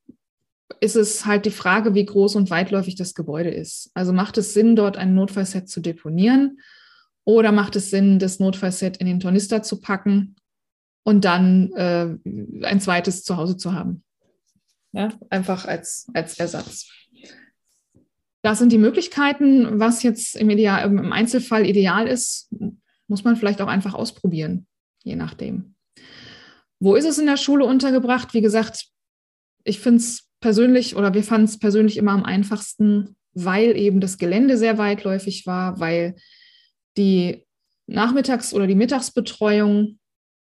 ist 0.81 0.95
es 0.95 1.25
halt 1.25 1.45
die 1.45 1.51
Frage, 1.51 1.93
wie 1.93 2.05
groß 2.05 2.35
und 2.35 2.49
weitläufig 2.49 2.95
das 2.95 3.13
Gebäude 3.13 3.49
ist. 3.49 3.91
Also 3.93 4.13
macht 4.13 4.37
es 4.37 4.53
Sinn, 4.53 4.75
dort 4.75 4.97
ein 4.97 5.13
Notfallset 5.13 5.69
zu 5.69 5.81
deponieren 5.81 6.59
oder 7.23 7.51
macht 7.51 7.75
es 7.75 7.89
Sinn, 7.89 8.19
das 8.19 8.39
Notfallset 8.39 8.97
in 8.97 9.07
den 9.07 9.19
Tornister 9.19 9.61
zu 9.61 9.79
packen 9.79 10.35
und 11.03 11.25
dann 11.25 11.71
äh, 11.73 12.15
ein 12.63 12.81
zweites 12.81 13.23
zu 13.23 13.37
Hause 13.37 13.57
zu 13.57 13.73
haben. 13.73 14.03
Ja, 14.91 15.09
einfach 15.29 15.65
als, 15.65 16.07
als 16.13 16.39
Ersatz. 16.39 16.87
Das 18.41 18.59
sind 18.59 18.71
die 18.71 18.77
Möglichkeiten. 18.77 19.79
Was 19.79 20.01
jetzt 20.01 20.35
im, 20.35 20.49
Ideal, 20.49 20.85
im 20.85 21.11
Einzelfall 21.11 21.67
ideal 21.67 22.07
ist, 22.07 22.49
muss 23.07 23.23
man 23.23 23.35
vielleicht 23.35 23.61
auch 23.61 23.67
einfach 23.67 23.93
ausprobieren, 23.93 24.65
je 25.03 25.15
nachdem. 25.15 25.75
Wo 26.79 26.95
ist 26.95 27.05
es 27.05 27.19
in 27.19 27.25
der 27.25 27.37
Schule 27.37 27.65
untergebracht? 27.65 28.33
Wie 28.33 28.41
gesagt, 28.41 28.87
ich 29.63 29.79
finde 29.79 29.99
es 29.99 30.28
persönlich 30.39 30.95
oder 30.95 31.13
wir 31.13 31.23
fanden 31.23 31.45
es 31.45 31.59
persönlich 31.59 31.97
immer 31.97 32.11
am 32.11 32.23
einfachsten, 32.23 33.15
weil 33.33 33.75
eben 33.77 33.99
das 33.99 34.17
Gelände 34.17 34.57
sehr 34.57 34.77
weitläufig 34.77 35.45
war, 35.45 35.79
weil 35.79 36.15
die 36.97 37.45
Nachmittags- 37.87 38.53
oder 38.53 38.67
die 38.67 38.75
Mittagsbetreuung 38.75 39.99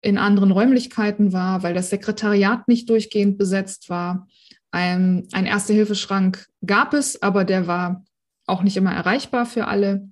in 0.02 0.18
anderen 0.18 0.52
Räumlichkeiten 0.52 1.32
war, 1.32 1.62
weil 1.62 1.74
das 1.74 1.90
Sekretariat 1.90 2.68
nicht 2.68 2.88
durchgehend 2.88 3.38
besetzt 3.38 3.88
war. 3.88 4.28
Ein, 4.70 5.26
ein 5.32 5.46
Erste-Hilfe-Schrank 5.46 6.46
gab 6.64 6.94
es, 6.94 7.22
aber 7.22 7.44
der 7.44 7.66
war 7.66 8.04
auch 8.46 8.62
nicht 8.62 8.76
immer 8.76 8.92
erreichbar 8.92 9.46
für 9.46 9.66
alle. 9.66 10.08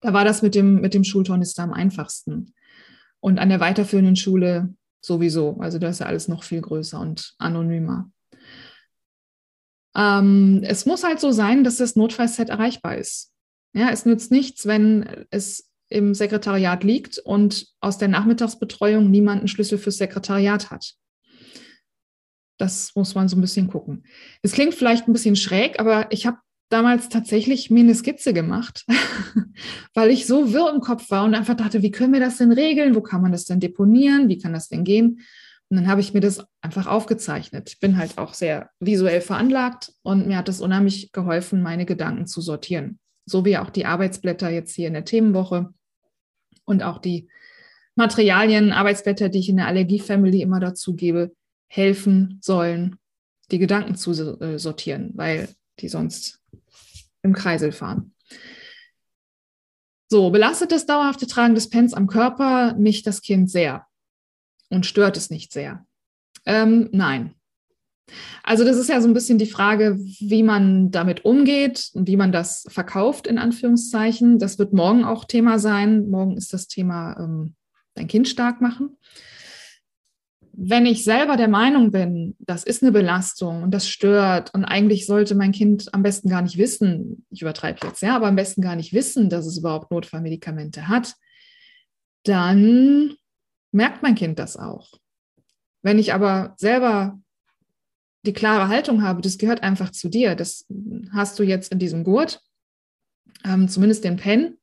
Da 0.00 0.12
war 0.12 0.24
das 0.24 0.42
mit 0.42 0.54
dem, 0.54 0.80
mit 0.80 0.94
dem 0.94 1.04
Schultornister 1.04 1.62
am 1.62 1.72
einfachsten. 1.72 2.54
Und 3.20 3.38
an 3.38 3.50
der 3.50 3.60
weiterführenden 3.60 4.16
Schule 4.16 4.74
sowieso. 5.00 5.56
Also 5.60 5.78
da 5.78 5.88
ist 5.88 6.00
ja 6.00 6.06
alles 6.06 6.28
noch 6.28 6.42
viel 6.42 6.60
größer 6.60 7.00
und 7.00 7.34
anonymer. 7.38 8.10
Ähm, 9.96 10.60
es 10.64 10.86
muss 10.86 11.04
halt 11.04 11.20
so 11.20 11.32
sein, 11.32 11.64
dass 11.64 11.78
das 11.78 11.96
Notfallset 11.96 12.48
erreichbar 12.48 12.96
ist. 12.96 13.32
Ja, 13.72 13.90
es 13.90 14.04
nützt 14.04 14.30
nichts, 14.30 14.66
wenn 14.66 15.26
es 15.30 15.70
im 15.88 16.14
Sekretariat 16.14 16.84
liegt 16.84 17.18
und 17.18 17.68
aus 17.80 17.98
der 17.98 18.08
Nachmittagsbetreuung 18.08 19.10
niemand 19.10 19.40
einen 19.40 19.48
Schlüssel 19.48 19.78
fürs 19.78 19.98
Sekretariat 19.98 20.70
hat. 20.70 20.94
Das 22.58 22.94
muss 22.94 23.14
man 23.14 23.28
so 23.28 23.36
ein 23.36 23.40
bisschen 23.40 23.68
gucken. 23.68 24.04
Es 24.42 24.52
klingt 24.52 24.74
vielleicht 24.74 25.08
ein 25.08 25.12
bisschen 25.12 25.34
schräg, 25.34 25.80
aber 25.80 26.12
ich 26.12 26.26
habe 26.26 26.38
damals 26.70 27.08
tatsächlich 27.08 27.70
mir 27.70 27.80
eine 27.80 27.94
Skizze 27.94 28.32
gemacht, 28.32 28.86
weil 29.94 30.10
ich 30.10 30.26
so 30.26 30.52
wirr 30.52 30.72
im 30.72 30.80
Kopf 30.80 31.10
war 31.10 31.24
und 31.24 31.34
einfach 31.34 31.56
dachte, 31.56 31.82
wie 31.82 31.90
können 31.90 32.12
wir 32.12 32.20
das 32.20 32.38
denn 32.38 32.52
regeln? 32.52 32.94
Wo 32.94 33.00
kann 33.00 33.22
man 33.22 33.32
das 33.32 33.44
denn 33.44 33.60
deponieren? 33.60 34.28
Wie 34.28 34.38
kann 34.38 34.52
das 34.52 34.68
denn 34.68 34.84
gehen? 34.84 35.20
Und 35.68 35.76
dann 35.76 35.86
habe 35.88 36.00
ich 36.00 36.14
mir 36.14 36.20
das 36.20 36.44
einfach 36.60 36.86
aufgezeichnet. 36.86 37.70
Ich 37.70 37.80
bin 37.80 37.96
halt 37.96 38.18
auch 38.18 38.34
sehr 38.34 38.70
visuell 38.80 39.20
veranlagt 39.20 39.92
und 40.02 40.26
mir 40.26 40.36
hat 40.36 40.48
es 40.48 40.60
unheimlich 40.60 41.12
geholfen, 41.12 41.62
meine 41.62 41.86
Gedanken 41.86 42.26
zu 42.26 42.40
sortieren. 42.40 42.98
So 43.26 43.44
wie 43.44 43.58
auch 43.58 43.70
die 43.70 43.86
Arbeitsblätter 43.86 44.50
jetzt 44.50 44.74
hier 44.74 44.88
in 44.88 44.94
der 44.94 45.04
Themenwoche 45.04 45.72
und 46.64 46.82
auch 46.82 46.98
die 46.98 47.28
Materialien, 47.94 48.72
Arbeitsblätter, 48.72 49.28
die 49.28 49.40
ich 49.40 49.48
in 49.48 49.58
der 49.58 49.66
Allergie-Family 49.66 50.40
immer 50.42 50.58
dazu 50.58 50.94
gebe, 50.96 51.32
helfen 51.68 52.38
sollen, 52.42 52.96
die 53.52 53.58
Gedanken 53.58 53.94
zu 53.94 54.10
äh, 54.40 54.58
sortieren, 54.58 55.12
weil 55.14 55.48
die 55.78 55.88
sonst 55.88 56.39
im 57.22 57.34
Kreisel 57.34 57.72
fahren. 57.72 58.14
So, 60.08 60.30
belastet 60.30 60.72
das 60.72 60.86
dauerhafte 60.86 61.26
Tragen 61.26 61.54
des 61.54 61.70
Pens 61.70 61.94
am 61.94 62.06
Körper 62.06 62.74
nicht 62.74 63.06
das 63.06 63.22
Kind 63.22 63.50
sehr? 63.50 63.86
und 64.70 64.86
stört 64.86 65.16
es 65.16 65.30
nicht 65.30 65.52
sehr? 65.52 65.84
Ähm, 66.46 66.88
nein. 66.92 67.34
Also 68.42 68.64
das 68.64 68.76
ist 68.76 68.88
ja 68.88 69.00
so 69.00 69.06
ein 69.06 69.14
bisschen 69.14 69.38
die 69.38 69.46
Frage, 69.46 69.96
wie 69.98 70.42
man 70.42 70.90
damit 70.90 71.24
umgeht 71.24 71.90
und 71.92 72.08
wie 72.08 72.16
man 72.16 72.32
das 72.32 72.66
verkauft, 72.68 73.26
in 73.26 73.38
Anführungszeichen. 73.38 74.38
Das 74.38 74.58
wird 74.58 74.72
morgen 74.72 75.04
auch 75.04 75.24
Thema 75.24 75.58
sein. 75.58 76.08
Morgen 76.08 76.36
ist 76.36 76.52
das 76.52 76.66
Thema 76.66 77.16
ähm, 77.20 77.54
dein 77.94 78.08
Kind 78.08 78.26
stark 78.26 78.60
machen. 78.60 78.96
Wenn 80.62 80.84
ich 80.84 81.04
selber 81.04 81.38
der 81.38 81.48
Meinung 81.48 81.90
bin, 81.90 82.36
das 82.38 82.64
ist 82.64 82.82
eine 82.82 82.92
Belastung 82.92 83.62
und 83.62 83.70
das 83.70 83.88
stört 83.88 84.52
und 84.52 84.66
eigentlich 84.66 85.06
sollte 85.06 85.34
mein 85.34 85.52
Kind 85.52 85.94
am 85.94 86.02
besten 86.02 86.28
gar 86.28 86.42
nicht 86.42 86.58
wissen, 86.58 87.24
ich 87.30 87.40
übertreibe 87.40 87.86
jetzt, 87.86 88.02
ja, 88.02 88.14
aber 88.14 88.26
am 88.26 88.36
besten 88.36 88.60
gar 88.60 88.76
nicht 88.76 88.92
wissen, 88.92 89.30
dass 89.30 89.46
es 89.46 89.56
überhaupt 89.56 89.90
Notfallmedikamente 89.90 90.88
hat, 90.88 91.14
dann 92.24 93.14
merkt 93.72 94.02
mein 94.02 94.14
Kind 94.14 94.38
das 94.38 94.58
auch. 94.58 94.92
Wenn 95.80 95.98
ich 95.98 96.12
aber 96.12 96.54
selber 96.58 97.18
die 98.26 98.34
klare 98.34 98.68
Haltung 98.68 99.02
habe, 99.02 99.22
das 99.22 99.38
gehört 99.38 99.62
einfach 99.62 99.92
zu 99.92 100.10
dir, 100.10 100.34
das 100.34 100.66
hast 101.10 101.38
du 101.38 101.42
jetzt 101.42 101.72
in 101.72 101.78
diesem 101.78 102.04
Gurt, 102.04 102.42
ähm, 103.46 103.66
zumindest 103.66 104.04
den 104.04 104.18
Pen, 104.18 104.58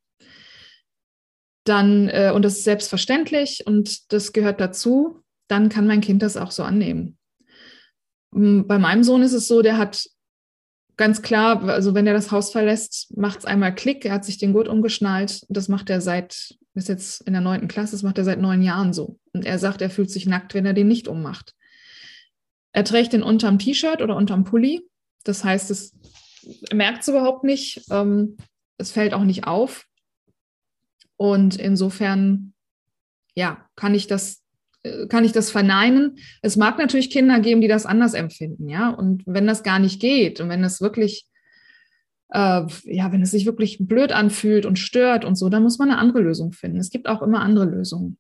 dann, 1.64 2.08
äh, 2.10 2.32
und 2.36 2.46
das 2.46 2.58
ist 2.58 2.66
selbstverständlich 2.66 3.66
und 3.66 4.14
das 4.14 4.32
gehört 4.32 4.62
dazu, 4.62 5.24
dann 5.48 5.70
kann 5.70 5.88
mein 5.88 6.02
Kind 6.02 6.22
das 6.22 6.38
auch 6.38 6.52
so 6.52 6.64
annehmen. 6.64 7.18
Bei 8.32 8.78
meinem 8.78 9.04
Sohn 9.04 9.24
ist 9.24 9.34
es 9.34 9.48
so, 9.48 9.62
der 9.62 9.78
hat 9.78 10.08
ganz 10.98 11.22
klar, 11.22 11.64
also 11.70 11.94
wenn 11.94 12.08
er 12.08 12.14
das 12.14 12.32
Haus 12.32 12.52
verlässt, 12.52 13.16
macht 13.16 13.40
es 13.40 13.46
einmal 13.46 13.74
Klick, 13.74 14.04
er 14.04 14.14
hat 14.14 14.26
sich 14.26 14.38
den 14.38 14.54
Gurt 14.54 14.68
umgeschnallt. 14.68 15.46
Das 15.48 15.70
macht 15.70 15.90
er 15.90 16.02
seit, 16.02 16.56
ist 16.74 16.90
jetzt 16.90 17.22
in 17.22 17.34
der 17.34 17.42
neunten 17.42 17.68
Klasse, 17.68 17.92
das 17.94 18.04
macht 18.04 18.18
er 18.18 18.26
seit 18.26 18.42
neun 18.42 18.62
Jahren 18.62 18.94
so. 18.94 19.20
Und 19.34 19.46
er 19.46 19.60
sagt, 19.60 19.82
er 19.82 19.90
fühlt 19.90 20.12
sich 20.12 20.26
nackt, 20.26 20.54
wenn 20.54 20.66
er 20.66 20.74
den 20.74 20.88
nicht 20.88 21.08
ummacht. 21.08 21.54
Er 22.74 22.84
trägt 22.84 23.14
den 23.14 23.24
unterm 23.24 23.60
T-Shirt 23.60 24.02
oder 24.02 24.16
unterm 24.16 24.44
Pulli. 24.44 24.82
Das 25.24 25.44
heißt, 25.44 25.72
es 25.72 25.96
merkt 26.74 27.02
es 27.02 27.08
überhaupt 27.08 27.44
nicht. 27.44 27.84
Ähm, 27.90 28.38
es 28.78 28.92
fällt 28.92 29.14
auch 29.14 29.24
nicht 29.24 29.48
auf. 29.48 29.86
Und 31.16 31.56
insofern, 31.56 32.54
ja, 33.36 33.68
kann 33.76 33.96
ich 33.96 34.08
das 34.08 34.44
kann 35.10 35.26
ich 35.26 35.32
das 35.32 35.52
verneinen. 35.52 36.18
Es 36.42 36.56
mag 36.56 36.78
natürlich 36.78 37.10
Kinder 37.10 37.40
geben, 37.40 37.62
die 37.62 37.68
das 37.68 37.86
anders 37.86 38.14
empfinden, 38.14 38.70
ja. 38.70 38.90
Und 38.90 39.24
wenn 39.26 39.48
das 39.48 39.64
gar 39.64 39.80
nicht 39.80 40.00
geht 40.00 40.40
und 40.40 40.50
wenn 40.50 40.64
es 40.64 40.82
wirklich, 40.82 41.28
äh, 42.30 42.64
ja, 42.84 43.12
wenn 43.12 43.22
es 43.22 43.32
sich 43.32 43.46
wirklich 43.46 43.78
blöd 43.80 44.12
anfühlt 44.12 44.66
und 44.66 44.80
stört 44.80 45.26
und 45.26 45.36
so, 45.36 45.50
dann 45.50 45.64
muss 45.64 45.80
man 45.80 45.90
eine 45.90 46.00
andere 46.00 46.22
Lösung 46.22 46.52
finden. 46.52 46.78
Es 46.78 46.90
gibt 46.90 47.08
auch 47.08 47.22
immer 47.22 47.42
andere 47.42 47.66
Lösungen. 47.66 48.18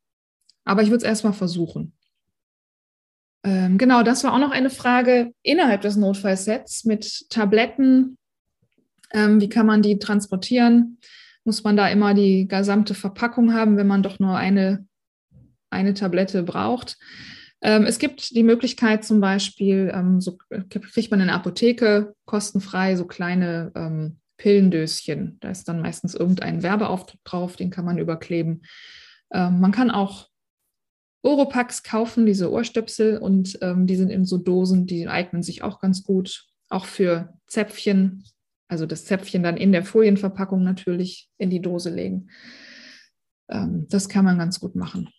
Aber 0.66 0.82
ich 0.82 0.90
würde 0.90 0.98
es 0.98 1.04
erstmal 1.04 1.34
versuchen. 1.34 1.94
Ähm, 3.44 3.78
genau, 3.78 4.04
das 4.04 4.24
war 4.24 4.34
auch 4.34 4.40
noch 4.40 4.52
eine 4.52 4.70
Frage 4.70 5.32
innerhalb 5.44 5.82
des 5.82 5.96
Notfallsets 5.96 6.86
mit 6.86 7.30
Tabletten. 7.30 8.18
Ähm, 9.14 9.40
wie 9.40 9.50
kann 9.50 9.66
man 9.66 9.82
die 9.82 10.00
transportieren? 10.00 10.98
Muss 11.46 11.64
man 11.64 11.78
da 11.78 11.88
immer 11.88 12.14
die 12.14 12.48
gesamte 12.48 12.94
Verpackung 12.94 13.54
haben, 13.54 13.78
wenn 13.78 13.88
man 13.88 14.04
doch 14.04 14.20
nur 14.20 14.36
eine 14.36 14.87
eine 15.70 15.94
Tablette 15.94 16.44
braucht. 16.44 16.98
Ähm, 17.62 17.84
es 17.84 18.00
gibt 18.00 18.36
die 18.36 18.44
Möglichkeit 18.44 19.04
zum 19.04 19.20
Beispiel, 19.20 19.92
ähm, 19.94 20.22
so 20.22 20.38
kriegt 20.70 21.12
man 21.12 21.20
in 21.20 21.28
der 21.28 21.36
Apotheke 21.36 22.14
kostenfrei 22.26 22.96
so 22.96 23.06
kleine 23.06 23.72
ähm, 23.76 24.20
Pillendöschen. 24.38 25.38
Da 25.42 25.50
ist 25.50 25.68
dann 25.68 25.82
meistens 25.82 26.14
irgendein 26.14 26.62
Werbeaufdruck 26.62 27.24
drauf, 27.24 27.56
den 27.56 27.72
kann 27.72 27.86
man 27.86 27.98
überkleben. 27.98 28.62
Ähm, 29.34 29.60
man 29.60 29.72
kann 29.72 29.90
auch 29.90 30.28
Oropax 31.24 31.84
kaufen, 31.84 32.26
diese 32.26 32.52
Ohrstöpsel, 32.52 33.18
und 33.18 33.58
ähm, 33.62 33.88
die 33.88 33.96
sind 33.96 34.12
in 34.12 34.26
so 34.26 34.38
Dosen, 34.38 34.86
die 34.86 35.08
eignen 35.08 35.44
sich 35.44 35.64
auch 35.64 35.80
ganz 35.80 36.04
gut, 36.04 36.46
auch 36.70 36.86
für 36.86 37.34
Zäpfchen. 37.48 38.24
Also 38.70 38.86
das 38.86 39.06
Zäpfchen 39.06 39.44
dann 39.44 39.58
in 39.58 39.72
der 39.72 39.84
Folienverpackung 39.84 40.64
natürlich 40.64 41.30
in 41.38 41.50
die 41.50 41.62
Dose 41.62 41.90
legen. 41.90 42.30
Ähm, 43.50 43.88
das 43.90 44.10
kann 44.10 44.26
man 44.26 44.38
ganz 44.38 44.60
gut 44.60 44.76
machen. 44.76 45.10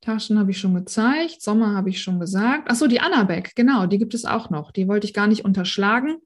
Taschen 0.00 0.38
habe 0.38 0.50
ich 0.50 0.58
schon 0.58 0.74
gezeigt, 0.74 1.42
Sommer 1.42 1.74
habe 1.74 1.90
ich 1.90 2.02
schon 2.02 2.20
gesagt. 2.20 2.70
Achso, 2.70 2.86
die 2.86 3.00
Annabeck, 3.00 3.54
genau, 3.54 3.86
die 3.86 3.98
gibt 3.98 4.14
es 4.14 4.24
auch 4.24 4.50
noch. 4.50 4.70
Die 4.70 4.88
wollte 4.88 5.06
ich 5.06 5.14
gar 5.14 5.26
nicht 5.26 5.44
unterschlagen. 5.44 6.18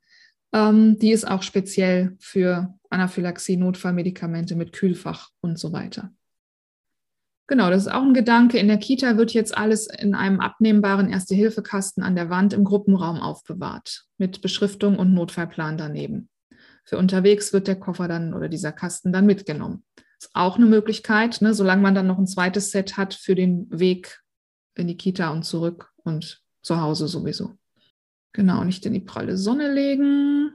Ähm, 0.52 0.98
die 0.98 1.12
ist 1.12 1.26
auch 1.26 1.42
speziell 1.42 2.16
für 2.20 2.74
Anaphylaxie, 2.90 3.56
Notfallmedikamente 3.56 4.54
mit 4.54 4.72
Kühlfach 4.72 5.30
und 5.40 5.58
so 5.58 5.72
weiter. 5.72 6.12
Genau, 7.48 7.70
das 7.70 7.82
ist 7.87 7.92
auch 7.92 8.02
ein 8.02 8.14
Gedanke. 8.14 8.58
In 8.58 8.68
der 8.68 8.78
Kita 8.78 9.16
wird 9.16 9.32
jetzt 9.32 9.56
alles 9.56 9.87
in 9.87 10.14
einem 10.14 10.40
abnehmbaren 10.40 11.11
Erste-Hilfe-Kasten 11.11 12.02
an 12.02 12.14
der 12.14 12.30
Wand 12.30 12.52
im 12.52 12.64
Gruppenraum 12.64 13.20
aufbewahrt, 13.20 14.04
mit 14.16 14.42
Beschriftung 14.42 14.98
und 14.98 15.12
Notfallplan 15.12 15.76
daneben. 15.76 16.28
Für 16.85 16.98
unterwegs 16.98 17.52
wird 17.52 17.68
der 17.68 17.76
Koffer 17.76 18.08
dann 18.08 18.35
oder 18.35 18.48
dieser 18.48 18.72
Kasten 18.72 19.12
dann 19.12 19.26
mitgenommen. 19.26 19.85
Ist 20.22 20.30
auch 20.35 20.54
eine 20.54 20.66
Möglichkeit, 20.66 21.42
ne, 21.42 21.52
solange 21.52 21.82
man 21.82 21.96
dann 21.96 22.06
noch 22.06 22.16
ein 22.16 22.28
zweites 22.28 22.70
Set 22.70 22.96
hat 22.96 23.12
für 23.12 23.35
den 23.35 23.66
Weg 23.70 24.22
in 24.76 24.87
die 24.87 24.96
Kita 24.96 25.30
und 25.30 25.42
zurück 25.42 25.90
und 25.96 26.44
zu 26.62 26.80
Hause 26.80 27.08
sowieso. 27.08 27.58
Genau, 28.32 28.62
nicht 28.62 28.87
in 28.87 28.92
die 28.92 29.00
pralle 29.00 29.37
Sonne 29.37 29.74
legen. 29.74 30.52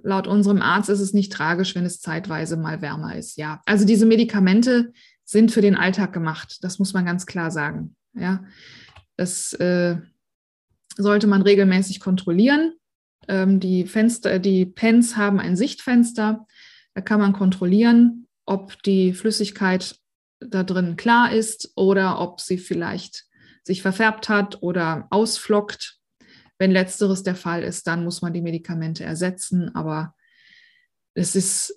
Laut 0.00 0.28
unserem 0.28 0.62
Arzt 0.62 0.90
ist 0.90 1.00
es 1.00 1.12
nicht 1.12 1.32
tragisch, 1.32 1.74
wenn 1.74 1.84
es 1.84 2.00
zeitweise 2.00 2.56
mal 2.56 2.80
wärmer 2.80 3.16
ist. 3.16 3.36
Ja, 3.36 3.62
also 3.66 3.84
diese 3.84 4.06
Medikamente 4.06 4.92
sind 5.24 5.50
für 5.50 5.60
den 5.60 5.74
Alltag 5.74 6.12
gemacht. 6.12 6.58
Das 6.62 6.78
muss 6.78 6.92
man 6.92 7.04
ganz 7.04 7.26
klar 7.26 7.50
sagen. 7.50 7.96
Ja, 8.14 8.44
das 9.16 9.54
äh, 9.54 9.96
sollte 10.96 11.26
man 11.26 11.42
regelmäßig 11.42 11.98
kontrollieren. 11.98 12.74
Ähm, 13.26 13.58
die 13.58 13.86
Fenster, 13.86 14.38
die 14.38 14.66
Pens 14.66 15.16
haben 15.16 15.40
ein 15.40 15.56
Sichtfenster. 15.56 16.46
Da 16.94 17.00
kann 17.00 17.20
man 17.20 17.32
kontrollieren, 17.32 18.26
ob 18.46 18.82
die 18.82 19.12
Flüssigkeit 19.12 19.96
da 20.40 20.64
drin 20.64 20.96
klar 20.96 21.32
ist 21.32 21.72
oder 21.76 22.20
ob 22.20 22.40
sie 22.40 22.58
vielleicht 22.58 23.26
sich 23.62 23.82
verfärbt 23.82 24.28
hat 24.28 24.62
oder 24.62 25.06
ausflockt. 25.10 25.98
Wenn 26.58 26.72
letzteres 26.72 27.22
der 27.22 27.36
Fall 27.36 27.62
ist, 27.62 27.86
dann 27.86 28.04
muss 28.04 28.22
man 28.22 28.32
die 28.32 28.42
Medikamente 28.42 29.04
ersetzen. 29.04 29.74
Aber 29.74 30.14
es 31.14 31.36
ist, 31.36 31.74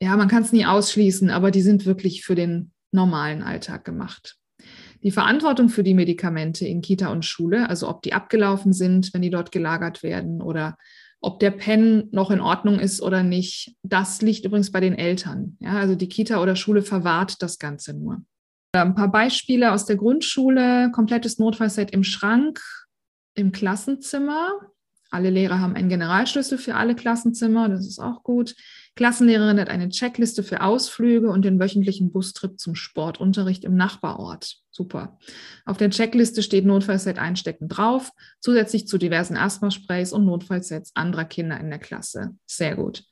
ja, 0.00 0.16
man 0.16 0.28
kann 0.28 0.42
es 0.42 0.52
nie 0.52 0.66
ausschließen, 0.66 1.30
aber 1.30 1.50
die 1.50 1.62
sind 1.62 1.86
wirklich 1.86 2.24
für 2.24 2.34
den 2.34 2.72
normalen 2.90 3.42
Alltag 3.42 3.84
gemacht. 3.84 4.36
Die 5.02 5.10
Verantwortung 5.10 5.68
für 5.68 5.84
die 5.84 5.94
Medikamente 5.94 6.66
in 6.66 6.80
Kita 6.80 7.08
und 7.08 7.24
Schule, 7.24 7.68
also 7.68 7.88
ob 7.88 8.02
die 8.02 8.12
abgelaufen 8.12 8.72
sind, 8.72 9.14
wenn 9.14 9.22
die 9.22 9.30
dort 9.30 9.52
gelagert 9.52 10.02
werden 10.02 10.42
oder 10.42 10.76
ob 11.20 11.40
der 11.40 11.50
Pen 11.50 12.08
noch 12.12 12.30
in 12.30 12.40
Ordnung 12.40 12.78
ist 12.78 13.02
oder 13.02 13.22
nicht, 13.22 13.74
das 13.82 14.22
liegt 14.22 14.44
übrigens 14.44 14.70
bei 14.70 14.80
den 14.80 14.94
Eltern. 14.94 15.56
Ja, 15.60 15.78
also 15.78 15.94
die 15.94 16.08
Kita 16.08 16.40
oder 16.40 16.56
Schule 16.56 16.82
verwahrt 16.82 17.42
das 17.42 17.58
Ganze 17.58 17.94
nur. 17.94 18.22
Ein 18.72 18.94
paar 18.94 19.10
Beispiele 19.10 19.72
aus 19.72 19.86
der 19.86 19.96
Grundschule, 19.96 20.90
komplettes 20.92 21.38
Notfallset 21.38 21.90
im 21.90 22.04
Schrank, 22.04 22.60
im 23.34 23.50
Klassenzimmer. 23.50 24.50
Alle 25.10 25.30
Lehrer 25.30 25.60
haben 25.60 25.74
einen 25.74 25.88
Generalschlüssel 25.88 26.58
für 26.58 26.74
alle 26.74 26.94
Klassenzimmer, 26.94 27.68
das 27.68 27.86
ist 27.86 27.98
auch 27.98 28.22
gut. 28.22 28.54
Klassenlehrerin 28.94 29.58
hat 29.58 29.70
eine 29.70 29.88
Checkliste 29.88 30.42
für 30.42 30.60
Ausflüge 30.60 31.30
und 31.30 31.44
den 31.44 31.58
wöchentlichen 31.58 32.10
Bustrip 32.10 32.58
zum 32.58 32.74
Sportunterricht 32.74 33.64
im 33.64 33.74
Nachbarort. 33.74 34.56
Super. 34.70 35.18
Auf 35.64 35.76
der 35.76 35.90
Checkliste 35.90 36.42
steht 36.42 36.66
Notfallset 36.66 37.18
einstecken 37.18 37.68
drauf, 37.68 38.12
zusätzlich 38.40 38.86
zu 38.86 38.98
diversen 38.98 39.36
Asthma-Sprays 39.36 40.12
und 40.12 40.26
Notfallsets 40.26 40.94
anderer 40.94 41.24
Kinder 41.24 41.58
in 41.58 41.70
der 41.70 41.78
Klasse. 41.78 42.36
Sehr 42.46 42.76
gut. 42.76 43.04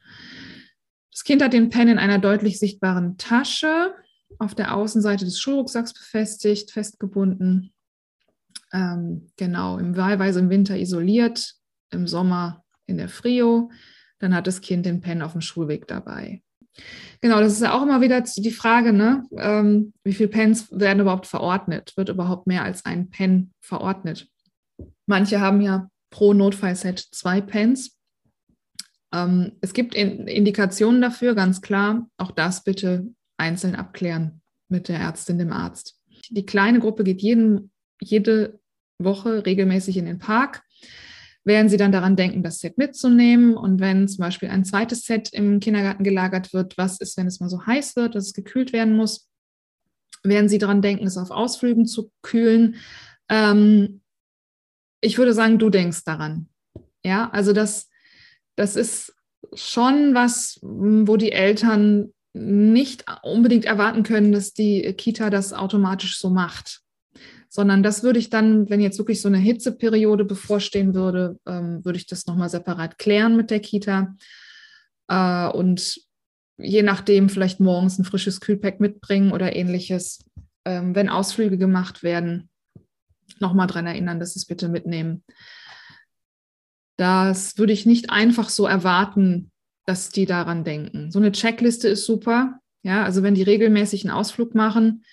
Das 1.10 1.24
Kind 1.24 1.42
hat 1.42 1.54
den 1.54 1.70
Pen 1.70 1.88
in 1.88 1.98
einer 1.98 2.18
deutlich 2.18 2.58
sichtbaren 2.58 3.16
Tasche 3.16 3.94
auf 4.38 4.54
der 4.54 4.74
Außenseite 4.74 5.24
des 5.24 5.40
Schulrucksacks 5.40 5.94
befestigt, 5.94 6.72
festgebunden. 6.72 7.72
Ähm, 8.72 9.30
genau, 9.36 9.78
im 9.78 9.96
wahlweise 9.96 10.40
im 10.40 10.50
Winter 10.50 10.76
isoliert, 10.76 11.54
im 11.90 12.06
Sommer 12.06 12.64
in 12.86 12.98
der 12.98 13.08
Frio 13.08 13.70
dann 14.18 14.34
hat 14.34 14.46
das 14.46 14.60
Kind 14.60 14.86
den 14.86 15.00
Pen 15.00 15.22
auf 15.22 15.32
dem 15.32 15.40
Schulweg 15.40 15.86
dabei. 15.86 16.42
Genau, 17.22 17.40
das 17.40 17.54
ist 17.54 17.62
ja 17.62 17.72
auch 17.72 17.82
immer 17.82 18.00
wieder 18.00 18.20
die 18.20 18.50
Frage, 18.50 18.92
ne? 18.92 19.24
Ähm, 19.38 19.94
wie 20.04 20.12
viele 20.12 20.28
Pens 20.28 20.68
werden 20.70 21.00
überhaupt 21.00 21.26
verordnet? 21.26 21.92
Wird 21.96 22.10
überhaupt 22.10 22.46
mehr 22.46 22.62
als 22.64 22.84
ein 22.84 23.08
Pen 23.08 23.52
verordnet? 23.62 24.28
Manche 25.06 25.40
haben 25.40 25.60
ja 25.62 25.88
pro 26.10 26.34
Notfallset 26.34 26.98
zwei 26.98 27.40
Pens. 27.40 27.96
Ähm, 29.12 29.52
es 29.62 29.72
gibt 29.72 29.94
in 29.94 30.26
Indikationen 30.26 31.00
dafür, 31.00 31.34
ganz 31.34 31.62
klar. 31.62 32.08
Auch 32.18 32.30
das 32.30 32.62
bitte 32.62 33.06
einzeln 33.38 33.74
abklären 33.74 34.42
mit 34.68 34.88
der 34.88 34.98
Ärztin, 34.98 35.38
dem 35.38 35.52
Arzt. 35.52 35.98
Die 36.28 36.44
kleine 36.44 36.80
Gruppe 36.80 37.04
geht 37.04 37.22
jeden, 37.22 37.70
jede 38.02 38.60
Woche 38.98 39.46
regelmäßig 39.46 39.96
in 39.96 40.06
den 40.06 40.18
Park 40.18 40.62
werden 41.46 41.68
sie 41.68 41.76
dann 41.76 41.92
daran 41.92 42.16
denken, 42.16 42.42
das 42.42 42.58
Set 42.58 42.76
mitzunehmen. 42.76 43.56
Und 43.56 43.80
wenn 43.80 44.08
zum 44.08 44.18
Beispiel 44.18 44.48
ein 44.48 44.64
zweites 44.64 45.04
Set 45.04 45.32
im 45.32 45.60
Kindergarten 45.60 46.04
gelagert 46.04 46.52
wird, 46.52 46.76
was 46.76 47.00
ist, 47.00 47.16
wenn 47.16 47.26
es 47.26 47.40
mal 47.40 47.48
so 47.48 47.64
heiß 47.64 47.96
wird, 47.96 48.14
dass 48.14 48.26
es 48.26 48.34
gekühlt 48.34 48.72
werden 48.72 48.94
muss? 48.94 49.28
werden 50.28 50.48
Sie 50.48 50.58
daran 50.58 50.82
denken, 50.82 51.06
es 51.06 51.16
auf 51.16 51.30
Ausflügen 51.30 51.86
zu 51.86 52.10
kühlen. 52.22 52.76
Ähm, 53.28 54.00
ich 55.00 55.18
würde 55.18 55.32
sagen, 55.32 55.58
du 55.58 55.70
denkst 55.70 56.04
daran. 56.04 56.48
Ja, 57.04 57.30
also 57.30 57.52
das, 57.52 57.88
das 58.56 58.76
ist 58.76 59.14
schon 59.54 60.14
was, 60.14 60.58
wo 60.62 61.16
die 61.16 61.32
Eltern 61.32 62.12
nicht 62.34 63.04
unbedingt 63.22 63.64
erwarten 63.64 64.02
können, 64.02 64.32
dass 64.32 64.52
die 64.52 64.92
Kita 64.94 65.30
das 65.30 65.52
automatisch 65.52 66.18
so 66.18 66.28
macht. 66.28 66.82
Sondern 67.56 67.82
das 67.82 68.02
würde 68.02 68.18
ich 68.18 68.28
dann, 68.28 68.68
wenn 68.68 68.82
jetzt 68.82 68.98
wirklich 68.98 69.22
so 69.22 69.28
eine 69.28 69.38
Hitzeperiode 69.38 70.26
bevorstehen 70.26 70.94
würde, 70.94 71.38
ähm, 71.46 71.82
würde 71.86 71.96
ich 71.96 72.06
das 72.06 72.26
nochmal 72.26 72.50
separat 72.50 72.98
klären 72.98 73.34
mit 73.34 73.50
der 73.50 73.60
Kita. 73.60 74.14
Äh, 75.08 75.48
und 75.48 76.02
je 76.58 76.82
nachdem 76.82 77.30
vielleicht 77.30 77.58
morgens 77.58 77.98
ein 77.98 78.04
frisches 78.04 78.42
Kühlpack 78.42 78.78
mitbringen 78.78 79.32
oder 79.32 79.56
ähnliches. 79.56 80.22
Ähm, 80.66 80.94
wenn 80.94 81.08
Ausflüge 81.08 81.56
gemacht 81.56 82.02
werden, 82.02 82.50
nochmal 83.40 83.68
daran 83.68 83.86
erinnern, 83.86 84.20
dass 84.20 84.34
sie 84.34 84.40
es 84.40 84.44
bitte 84.44 84.68
mitnehmen. 84.68 85.24
Das 86.98 87.56
würde 87.56 87.72
ich 87.72 87.86
nicht 87.86 88.10
einfach 88.10 88.50
so 88.50 88.66
erwarten, 88.66 89.50
dass 89.86 90.10
die 90.10 90.26
daran 90.26 90.62
denken. 90.62 91.10
So 91.10 91.20
eine 91.20 91.32
Checkliste 91.32 91.88
ist 91.88 92.04
super. 92.04 92.60
Ja, 92.82 93.02
also 93.02 93.22
wenn 93.22 93.34
die 93.34 93.44
regelmäßig 93.44 94.04
einen 94.04 94.14
Ausflug 94.14 94.54
machen, 94.54 95.04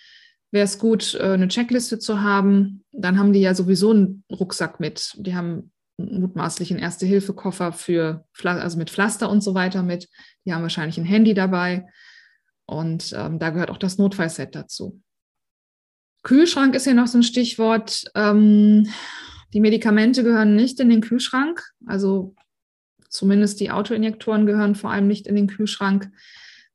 wäre 0.54 0.66
es 0.66 0.78
gut, 0.78 1.16
äh, 1.16 1.34
eine 1.34 1.48
Checkliste 1.48 1.98
zu 1.98 2.22
haben. 2.22 2.86
Dann 2.92 3.18
haben 3.18 3.34
die 3.34 3.42
ja 3.42 3.56
sowieso 3.56 3.90
einen 3.90 4.24
Rucksack 4.32 4.80
mit. 4.80 5.14
Die 5.18 5.36
haben 5.36 5.72
mutmaßlich 5.98 6.72
einen 6.72 6.80
Erste-Hilfe-Koffer 6.80 7.74
für, 7.74 8.26
also 8.44 8.78
mit 8.78 8.92
Pflaster 8.92 9.30
und 9.30 9.42
so 9.42 9.56
weiter 9.56 9.82
mit. 9.82 10.08
Die 10.46 10.54
haben 10.54 10.62
wahrscheinlich 10.62 10.98
ein 11.00 11.06
Handy 11.06 11.34
dabei. 11.34 11.88
Und 12.66 13.14
ähm, 13.18 13.40
da 13.40 13.50
gehört 13.50 13.72
auch 13.72 13.78
das 13.78 13.98
Notfallset 13.98 14.54
dazu. 14.54 15.02
Kühlschrank 16.22 16.76
ist 16.76 16.86
hier 16.86 16.94
noch 16.94 17.08
so 17.08 17.18
ein 17.18 17.24
Stichwort. 17.24 18.06
Ähm, 18.14 18.88
die 19.54 19.60
Medikamente 19.60 20.24
gehören 20.24 20.56
nicht 20.56 20.80
in 20.80 20.90
den 20.90 21.02
Kühlschrank. 21.02 21.64
Also 21.88 22.36
zumindest 23.10 23.60
die 23.60 23.72
Autoinjektoren 23.72 24.46
gehören 24.46 24.76
vor 24.76 24.92
allem 24.92 25.08
nicht 25.08 25.26
in 25.26 25.36
den 25.36 25.48
Kühlschrank. 25.48 26.12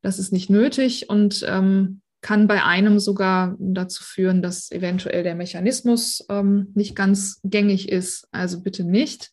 Das 0.02 0.18
ist 0.18 0.32
nicht 0.32 0.50
nötig 0.50 1.08
und 1.08 1.44
ähm, 1.48 2.02
kann 2.20 2.46
bei 2.46 2.64
einem 2.64 2.98
sogar 2.98 3.56
dazu 3.58 4.02
führen, 4.02 4.42
dass 4.42 4.70
eventuell 4.70 5.22
der 5.22 5.34
Mechanismus 5.34 6.24
ähm, 6.28 6.72
nicht 6.74 6.96
ganz 6.96 7.40
gängig 7.44 7.88
ist. 7.88 8.26
Also 8.32 8.60
bitte 8.62 8.84
nicht. 8.84 9.30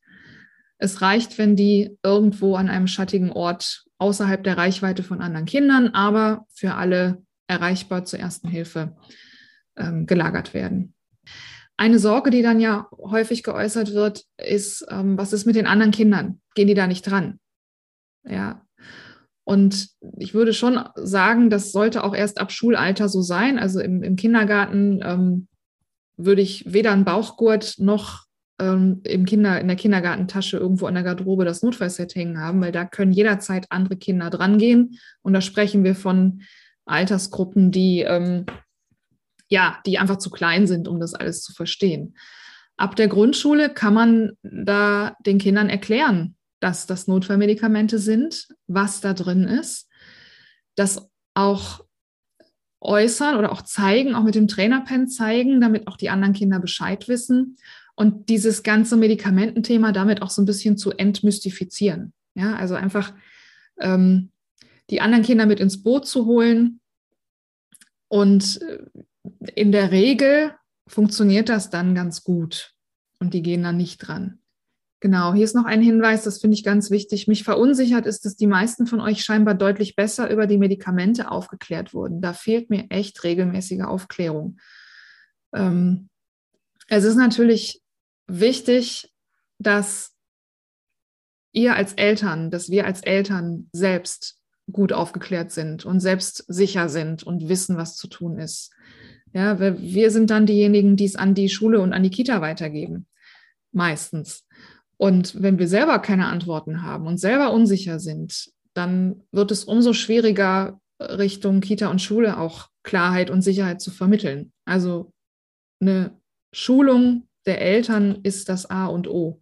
Es 0.77 1.01
reicht, 1.01 1.37
wenn 1.37 1.55
die 1.55 1.97
irgendwo 2.03 2.55
an 2.55 2.69
einem 2.69 2.87
schattigen 2.87 3.31
Ort 3.31 3.85
außerhalb 3.97 4.43
der 4.43 4.57
Reichweite 4.57 5.03
von 5.03 5.21
anderen 5.21 5.45
Kindern, 5.45 5.89
aber 5.89 6.45
für 6.53 6.75
alle 6.75 7.23
erreichbar 7.47 8.05
zur 8.05 8.19
ersten 8.19 8.49
Hilfe 8.49 8.95
ähm, 9.77 10.05
gelagert 10.05 10.53
werden. 10.53 10.93
Eine 11.77 11.99
Sorge, 11.99 12.29
die 12.29 12.41
dann 12.41 12.59
ja 12.59 12.87
häufig 12.97 13.43
geäußert 13.43 13.93
wird, 13.93 14.23
ist, 14.37 14.85
ähm, 14.89 15.17
was 15.17 15.33
ist 15.33 15.45
mit 15.45 15.55
den 15.55 15.67
anderen 15.67 15.91
Kindern? 15.91 16.41
Gehen 16.55 16.67
die 16.67 16.73
da 16.73 16.87
nicht 16.87 17.03
dran? 17.03 17.39
Ja. 18.23 18.64
Und 19.45 19.89
ich 20.17 20.33
würde 20.33 20.53
schon 20.53 20.79
sagen, 20.95 21.49
das 21.49 21.71
sollte 21.71 22.03
auch 22.03 22.13
erst 22.13 22.41
ab 22.41 22.51
Schulalter 22.51 23.07
so 23.07 23.21
sein. 23.21 23.57
Also 23.57 23.79
im, 23.79 24.03
im 24.03 24.15
Kindergarten 24.15 25.01
ähm, 25.03 25.47
würde 26.17 26.41
ich 26.41 26.73
weder 26.73 26.91
einen 26.91 27.05
Bauchgurt 27.05 27.75
noch 27.77 28.25
ähm, 28.59 29.01
im 29.03 29.25
Kinder, 29.25 29.61
in 29.61 29.67
der 29.67 29.77
Kindergartentasche 29.77 30.57
irgendwo 30.57 30.87
an 30.87 30.95
der 30.95 31.03
Garderobe 31.03 31.45
das 31.45 31.61
Notfallset 31.61 32.15
hängen 32.15 32.39
haben, 32.39 32.59
weil 32.59 32.71
da 32.71 32.85
können 32.85 33.11
jederzeit 33.11 33.67
andere 33.69 33.97
Kinder 33.97 34.29
drangehen. 34.29 34.99
Und 35.21 35.33
da 35.33 35.41
sprechen 35.41 35.83
wir 35.83 35.95
von 35.95 36.41
Altersgruppen, 36.85 37.71
die 37.71 38.01
ähm, 38.01 38.45
ja, 39.47 39.79
die 39.85 39.99
einfach 39.99 40.17
zu 40.17 40.29
klein 40.29 40.67
sind, 40.67 40.87
um 40.87 40.99
das 40.99 41.13
alles 41.13 41.41
zu 41.43 41.53
verstehen. 41.53 42.15
Ab 42.77 42.95
der 42.95 43.07
Grundschule 43.07 43.69
kann 43.69 43.93
man 43.93 44.31
da 44.43 45.15
den 45.25 45.37
Kindern 45.37 45.69
erklären, 45.69 46.35
dass 46.65 46.87
das 46.87 47.05
Notfallmedikamente 47.05 47.99
sind, 47.99 48.47
was 48.65 48.99
da 48.99 49.13
drin 49.13 49.43
ist, 49.43 49.87
das 50.73 51.07
auch 51.35 51.85
äußern 52.81 53.35
oder 53.35 53.51
auch 53.51 53.61
zeigen, 53.61 54.15
auch 54.15 54.23
mit 54.23 54.33
dem 54.33 54.47
Trainerpen 54.47 55.07
zeigen, 55.07 55.61
damit 55.61 55.87
auch 55.87 55.95
die 55.95 56.09
anderen 56.09 56.33
Kinder 56.33 56.59
Bescheid 56.59 57.07
wissen 57.07 57.57
und 57.93 58.29
dieses 58.29 58.63
ganze 58.63 58.97
Medikamententhema 58.97 59.91
damit 59.91 60.23
auch 60.23 60.31
so 60.31 60.41
ein 60.41 60.47
bisschen 60.47 60.75
zu 60.75 60.89
entmystifizieren. 60.91 62.13
Ja, 62.33 62.55
also 62.55 62.73
einfach 62.73 63.13
ähm, 63.79 64.31
die 64.89 65.01
anderen 65.01 65.23
Kinder 65.23 65.45
mit 65.45 65.59
ins 65.59 65.83
Boot 65.83 66.07
zu 66.07 66.25
holen 66.25 66.79
und 68.07 68.59
äh, 68.63 68.79
in 69.53 69.71
der 69.71 69.91
Regel 69.91 70.55
funktioniert 70.87 71.47
das 71.47 71.69
dann 71.69 71.93
ganz 71.93 72.23
gut 72.23 72.73
und 73.19 73.35
die 73.35 73.43
gehen 73.43 73.61
dann 73.61 73.77
nicht 73.77 73.99
dran. 73.99 74.39
Genau, 75.05 75.35
hier 75.35 75.43
ist 75.43 75.53
noch 75.53 75.65
ein 75.65 75.83
Hinweis, 75.83 76.23
das 76.23 76.41
finde 76.41 76.55
ich 76.55 76.63
ganz 76.63 76.89
wichtig. 76.89 77.27
Mich 77.27 77.43
verunsichert 77.43 78.07
ist, 78.07 78.25
dass 78.25 78.35
die 78.35 78.47
meisten 78.47 78.87
von 78.87 78.99
euch 78.99 79.23
scheinbar 79.23 79.53
deutlich 79.53 79.95
besser 79.95 80.31
über 80.31 80.47
die 80.47 80.57
Medikamente 80.57 81.29
aufgeklärt 81.29 81.93
wurden. 81.93 82.21
Da 82.21 82.33
fehlt 82.33 82.71
mir 82.71 82.87
echt 82.89 83.23
regelmäßige 83.23 83.81
Aufklärung. 83.81 84.57
Ähm, 85.53 86.09
es 86.87 87.03
ist 87.03 87.17
natürlich 87.17 87.83
wichtig, 88.25 89.13
dass 89.59 90.15
ihr 91.51 91.75
als 91.75 91.93
Eltern, 91.93 92.49
dass 92.49 92.71
wir 92.71 92.87
als 92.87 93.01
Eltern 93.03 93.69
selbst 93.73 94.39
gut 94.71 94.91
aufgeklärt 94.91 95.51
sind 95.51 95.85
und 95.85 95.99
selbst 95.99 96.45
sicher 96.47 96.89
sind 96.89 97.21
und 97.21 97.47
wissen, 97.47 97.77
was 97.77 97.95
zu 97.95 98.07
tun 98.07 98.39
ist. 98.39 98.73
Ja, 99.33 99.59
wir 99.59 100.09
sind 100.09 100.31
dann 100.31 100.47
diejenigen, 100.47 100.95
die 100.95 101.05
es 101.05 101.15
an 101.15 101.35
die 101.35 101.49
Schule 101.49 101.79
und 101.79 101.93
an 101.93 102.01
die 102.01 102.09
Kita 102.09 102.41
weitergeben. 102.41 103.05
Meistens. 103.71 104.44
Und 104.97 105.41
wenn 105.41 105.59
wir 105.59 105.67
selber 105.67 105.99
keine 105.99 106.27
Antworten 106.27 106.81
haben 106.81 107.07
und 107.07 107.17
selber 107.17 107.51
unsicher 107.51 107.99
sind, 107.99 108.51
dann 108.73 109.23
wird 109.31 109.51
es 109.51 109.63
umso 109.63 109.93
schwieriger, 109.93 110.79
Richtung 111.01 111.59
Kita 111.59 111.89
und 111.89 112.01
Schule 112.01 112.37
auch 112.39 112.69
Klarheit 112.83 113.29
und 113.29 113.41
Sicherheit 113.41 113.81
zu 113.81 113.91
vermitteln. 113.91 114.53
Also 114.65 115.11
eine 115.81 116.17
Schulung 116.53 117.27
der 117.45 117.61
Eltern 117.61 118.19
ist 118.23 118.47
das 118.47 118.69
A 118.69 118.85
und 118.87 119.07
O. 119.07 119.41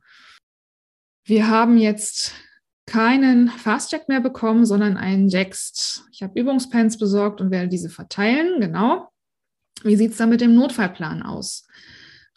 Wir 1.25 1.47
haben 1.47 1.77
jetzt 1.77 2.33
keinen 2.85 3.49
Fastjack 3.49 4.09
mehr 4.09 4.19
bekommen, 4.19 4.65
sondern 4.65 4.97
einen 4.97 5.29
Jext. 5.29 6.05
Ich 6.11 6.21
habe 6.21 6.39
Übungspens 6.39 6.97
besorgt 6.97 7.39
und 7.39 7.51
werde 7.51 7.69
diese 7.69 7.89
verteilen, 7.89 8.59
genau. 8.59 9.09
Wie 9.83 9.95
sieht 9.95 10.11
es 10.11 10.17
da 10.17 10.25
mit 10.25 10.41
dem 10.41 10.55
Notfallplan 10.55 11.23
aus? 11.23 11.67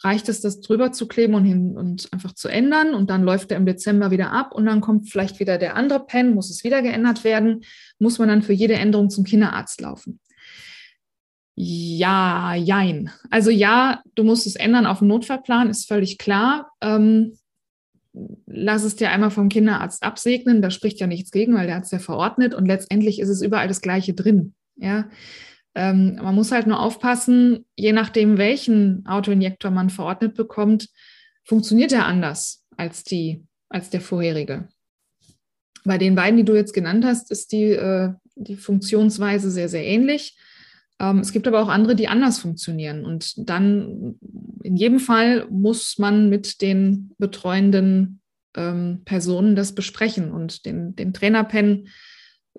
Reicht 0.03 0.29
es, 0.29 0.41
das 0.41 0.61
drüber 0.61 0.91
zu 0.91 1.07
kleben 1.07 1.33
und, 1.33 1.45
hin 1.45 1.75
und 1.75 2.07
einfach 2.13 2.33
zu 2.33 2.47
ändern 2.47 2.93
und 2.93 3.09
dann 3.09 3.23
läuft 3.23 3.51
er 3.51 3.57
im 3.57 3.65
Dezember 3.65 4.11
wieder 4.11 4.31
ab 4.31 4.53
und 4.53 4.65
dann 4.65 4.79
kommt 4.79 5.09
vielleicht 5.09 5.39
wieder 5.39 5.57
der 5.57 5.75
andere 5.75 6.05
Pen, 6.05 6.35
muss 6.35 6.51
es 6.51 6.63
wieder 6.63 6.81
geändert 6.83 7.23
werden, 7.23 7.63
muss 7.97 8.19
man 8.19 8.29
dann 8.29 8.43
für 8.43 8.53
jede 8.53 8.75
Änderung 8.75 9.09
zum 9.09 9.23
Kinderarzt 9.23 9.81
laufen? 9.81 10.19
Ja, 11.55 12.53
jein. 12.53 13.09
Also 13.31 13.49
ja, 13.49 14.03
du 14.13 14.23
musst 14.23 14.45
es 14.45 14.55
ändern 14.55 14.85
auf 14.85 14.99
dem 14.99 15.07
Notfallplan, 15.07 15.71
ist 15.71 15.87
völlig 15.87 16.19
klar. 16.19 16.71
Ähm, 16.81 17.33
lass 18.45 18.83
es 18.83 18.95
dir 18.95 19.09
einmal 19.09 19.31
vom 19.31 19.49
Kinderarzt 19.49 20.03
absegnen, 20.03 20.61
da 20.61 20.69
spricht 20.69 20.99
ja 20.99 21.07
nichts 21.07 21.31
gegen, 21.31 21.55
weil 21.55 21.65
der 21.65 21.77
hat 21.77 21.85
es 21.85 21.91
ja 21.91 21.99
verordnet 21.99 22.53
und 22.53 22.67
letztendlich 22.67 23.19
ist 23.19 23.29
es 23.29 23.41
überall 23.41 23.67
das 23.67 23.81
Gleiche 23.81 24.13
drin. 24.13 24.53
Ja, 24.75 25.09
ähm, 25.77 26.15
man 26.15 26.33
muss 26.33 26.51
halt 26.51 26.65
nur 26.65 26.79
aufpassen, 26.79 27.63
je 27.75 27.93
nachdem, 27.93 28.39
welchen 28.39 29.05
Autoinjektor 29.05 29.69
man 29.69 29.91
verordnet 29.91 30.33
bekommt, 30.33 30.89
funktioniert 31.43 31.91
er 31.91 32.07
anders 32.07 32.65
als, 32.77 33.03
die, 33.03 33.45
als 33.69 33.91
der 33.91 34.01
vorherige. 34.01 34.69
Bei 35.85 35.99
den 35.99 36.15
beiden, 36.15 36.35
die 36.35 36.45
du 36.45 36.55
jetzt 36.55 36.73
genannt 36.73 37.05
hast, 37.05 37.29
ist 37.29 37.51
die, 37.51 37.73
äh, 37.73 38.11
die 38.35 38.55
Funktionsweise 38.55 39.51
sehr, 39.51 39.69
sehr 39.69 39.85
ähnlich. 39.85 40.35
Ähm, 40.99 41.19
es 41.19 41.31
gibt 41.31 41.47
aber 41.47 41.61
auch 41.61 41.69
andere, 41.69 41.95
die 41.95 42.07
anders 42.07 42.39
funktionieren. 42.39 43.05
Und 43.05 43.47
dann 43.47 44.15
in 44.63 44.77
jedem 44.77 44.99
Fall 44.99 45.45
muss 45.51 45.99
man 45.99 46.27
mit 46.27 46.63
den 46.63 47.11
betreuenden 47.19 48.19
ähm, 48.55 49.03
Personen 49.05 49.55
das 49.55 49.75
besprechen 49.75 50.31
und 50.31 50.65
den, 50.65 50.95
den 50.95 51.13
Trainerpen 51.13 51.87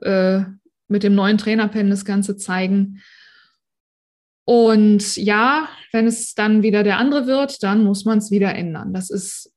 äh, 0.02 0.44
mit 0.88 1.02
dem 1.02 1.14
neuen 1.14 1.38
Trainerpen 1.38 1.90
das 1.90 2.04
Ganze 2.04 2.36
zeigen. 2.36 3.02
Und 4.44 5.16
ja, 5.16 5.68
wenn 5.92 6.06
es 6.06 6.34
dann 6.34 6.62
wieder 6.62 6.82
der 6.82 6.98
andere 6.98 7.26
wird, 7.26 7.62
dann 7.62 7.84
muss 7.84 8.04
man 8.04 8.18
es 8.18 8.30
wieder 8.30 8.54
ändern. 8.54 8.94
Das 8.94 9.10
ist 9.10 9.52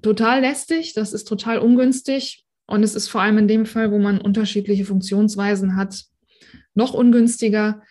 total 0.00 0.40
lästig, 0.40 0.94
das 0.94 1.12
ist 1.12 1.24
total 1.24 1.58
ungünstig 1.58 2.44
und 2.66 2.82
es 2.82 2.94
ist 2.94 3.08
vor 3.08 3.20
allem 3.20 3.38
in 3.38 3.48
dem 3.48 3.66
Fall, 3.66 3.90
wo 3.90 3.98
man 3.98 4.20
unterschiedliche 4.20 4.84
Funktionsweisen 4.84 5.76
hat, 5.76 6.04
noch 6.74 6.94
ungünstiger. 6.94 7.82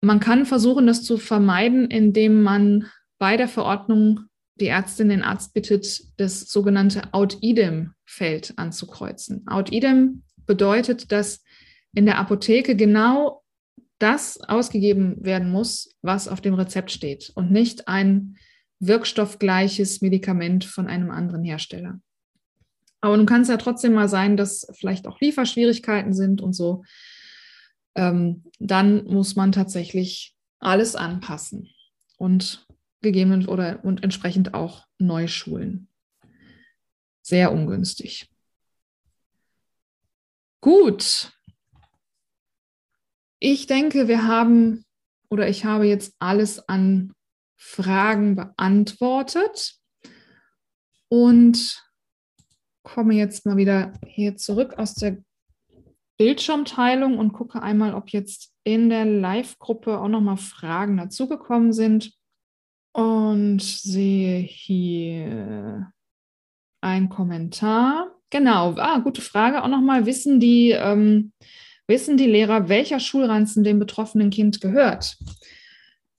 Man 0.00 0.20
kann 0.20 0.46
versuchen, 0.46 0.86
das 0.86 1.02
zu 1.02 1.16
vermeiden, 1.16 1.90
indem 1.90 2.42
man 2.42 2.86
bei 3.18 3.36
der 3.36 3.48
Verordnung 3.48 4.20
die 4.60 4.66
Ärztin 4.66 5.08
den 5.08 5.22
Arzt 5.22 5.54
bittet, 5.54 6.02
das 6.18 6.40
sogenannte 6.40 7.12
Out-Idem-Feld 7.12 8.54
anzukreuzen. 8.56 9.46
Out-Idem 9.46 10.22
bedeutet, 10.46 11.10
dass 11.12 11.42
in 11.94 12.06
der 12.06 12.18
Apotheke 12.18 12.76
genau 12.76 13.42
das 13.98 14.40
ausgegeben 14.40 15.16
werden 15.24 15.50
muss, 15.50 15.96
was 16.02 16.28
auf 16.28 16.40
dem 16.40 16.54
Rezept 16.54 16.90
steht 16.90 17.32
und 17.34 17.50
nicht 17.50 17.88
ein 17.88 18.36
wirkstoffgleiches 18.80 20.00
Medikament 20.02 20.64
von 20.64 20.86
einem 20.86 21.10
anderen 21.10 21.42
Hersteller. 21.42 22.00
Aber 23.00 23.16
nun 23.16 23.26
kann 23.26 23.42
es 23.42 23.48
ja 23.48 23.56
trotzdem 23.56 23.92
mal 23.92 24.08
sein, 24.08 24.36
dass 24.36 24.66
vielleicht 24.74 25.06
auch 25.06 25.20
Lieferschwierigkeiten 25.20 26.12
sind 26.12 26.40
und 26.40 26.52
so. 26.52 26.84
Ähm, 27.94 28.44
dann 28.58 29.04
muss 29.04 29.36
man 29.36 29.52
tatsächlich 29.52 30.34
alles 30.60 30.96
anpassen 30.96 31.70
und 32.16 32.66
gegeben 33.00 33.46
oder 33.46 33.84
und 33.84 34.02
entsprechend 34.02 34.54
auch 34.54 34.86
neu 34.98 35.28
schulen. 35.28 35.88
Sehr 37.22 37.52
ungünstig. 37.52 38.28
Gut. 40.60 41.37
Ich 43.40 43.66
denke, 43.66 44.08
wir 44.08 44.26
haben 44.26 44.84
oder 45.30 45.48
ich 45.48 45.64
habe 45.64 45.86
jetzt 45.86 46.14
alles 46.18 46.68
an 46.68 47.12
Fragen 47.56 48.34
beantwortet 48.34 49.74
und 51.08 51.82
komme 52.82 53.14
jetzt 53.14 53.46
mal 53.46 53.56
wieder 53.56 53.92
hier 54.06 54.36
zurück 54.36 54.74
aus 54.78 54.94
der 54.94 55.18
Bildschirmteilung 56.18 57.16
und 57.16 57.32
gucke 57.32 57.62
einmal, 57.62 57.94
ob 57.94 58.10
jetzt 58.10 58.52
in 58.64 58.90
der 58.90 59.04
Live-Gruppe 59.04 60.00
auch 60.00 60.08
nochmal 60.08 60.36
Fragen 60.36 60.96
dazugekommen 60.96 61.72
sind. 61.72 62.12
Und 62.92 63.62
sehe 63.62 64.40
hier 64.40 65.92
ein 66.80 67.08
Kommentar. 67.08 68.10
Genau, 68.30 68.74
ah, 68.78 68.98
gute 68.98 69.20
Frage 69.20 69.62
auch 69.62 69.68
nochmal. 69.68 70.06
Wissen 70.06 70.40
die, 70.40 70.70
ähm, 70.70 71.32
wissen 71.88 72.16
die 72.16 72.26
Lehrer, 72.26 72.68
welcher 72.68 73.00
Schulranzen 73.00 73.64
dem 73.64 73.78
betroffenen 73.78 74.30
Kind 74.30 74.60
gehört? 74.60 75.16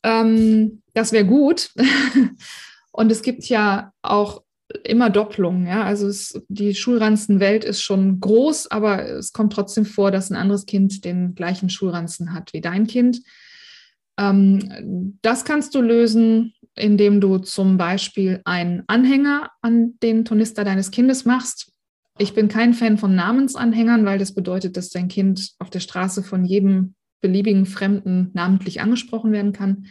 Ähm, 0.04 0.82
das 0.94 1.12
wäre 1.12 1.26
gut. 1.26 1.72
Und 2.92 3.12
es 3.12 3.22
gibt 3.22 3.46
ja 3.46 3.94
auch 4.02 4.44
immer 4.84 5.10
Doppelungen. 5.10 5.68
Ja? 5.68 5.84
Also 5.84 6.08
es, 6.08 6.42
die 6.48 6.76
Schulranzenwelt 6.76 7.64
ist 7.64 7.82
schon 7.82 8.20
groß, 8.20 8.72
aber 8.72 9.08
es 9.08 9.32
kommt 9.34 9.54
trotzdem 9.54 9.86
vor, 9.86 10.12
dass 10.12 10.30
ein 10.30 10.36
anderes 10.36 10.66
Kind 10.66 11.06
den 11.06 11.36
gleichen 11.36 11.70
Schulranzen 11.70 12.34
hat 12.34 12.54
wie 12.54 12.62
dein 12.62 12.88
Kind. 12.88 13.22
Ähm, 14.20 15.18
das 15.22 15.46
kannst 15.46 15.76
du 15.76 15.82
lösen, 15.82 16.54
indem 16.76 17.22
du 17.22 17.38
zum 17.40 17.78
Beispiel 17.78 18.42
einen 18.46 18.84
Anhänger 18.88 19.50
an 19.62 19.98
den 20.02 20.26
Tornister 20.26 20.64
deines 20.64 20.92
Kindes 20.92 21.26
machst. 21.26 21.72
Ich 22.22 22.34
bin 22.34 22.50
kein 22.50 22.74
Fan 22.74 22.98
von 22.98 23.16
Namensanhängern, 23.16 24.06
weil 24.06 24.20
das 24.20 24.34
bedeutet, 24.34 24.76
dass 24.76 24.90
dein 24.90 25.08
Kind 25.08 25.52
auf 25.58 25.70
der 25.70 25.80
Straße 25.80 26.22
von 26.22 26.44
jedem 26.44 26.96
beliebigen 27.22 27.66
Fremden 27.66 28.30
namentlich 28.34 28.82
angesprochen 28.82 29.32
werden 29.32 29.54
kann. 29.54 29.86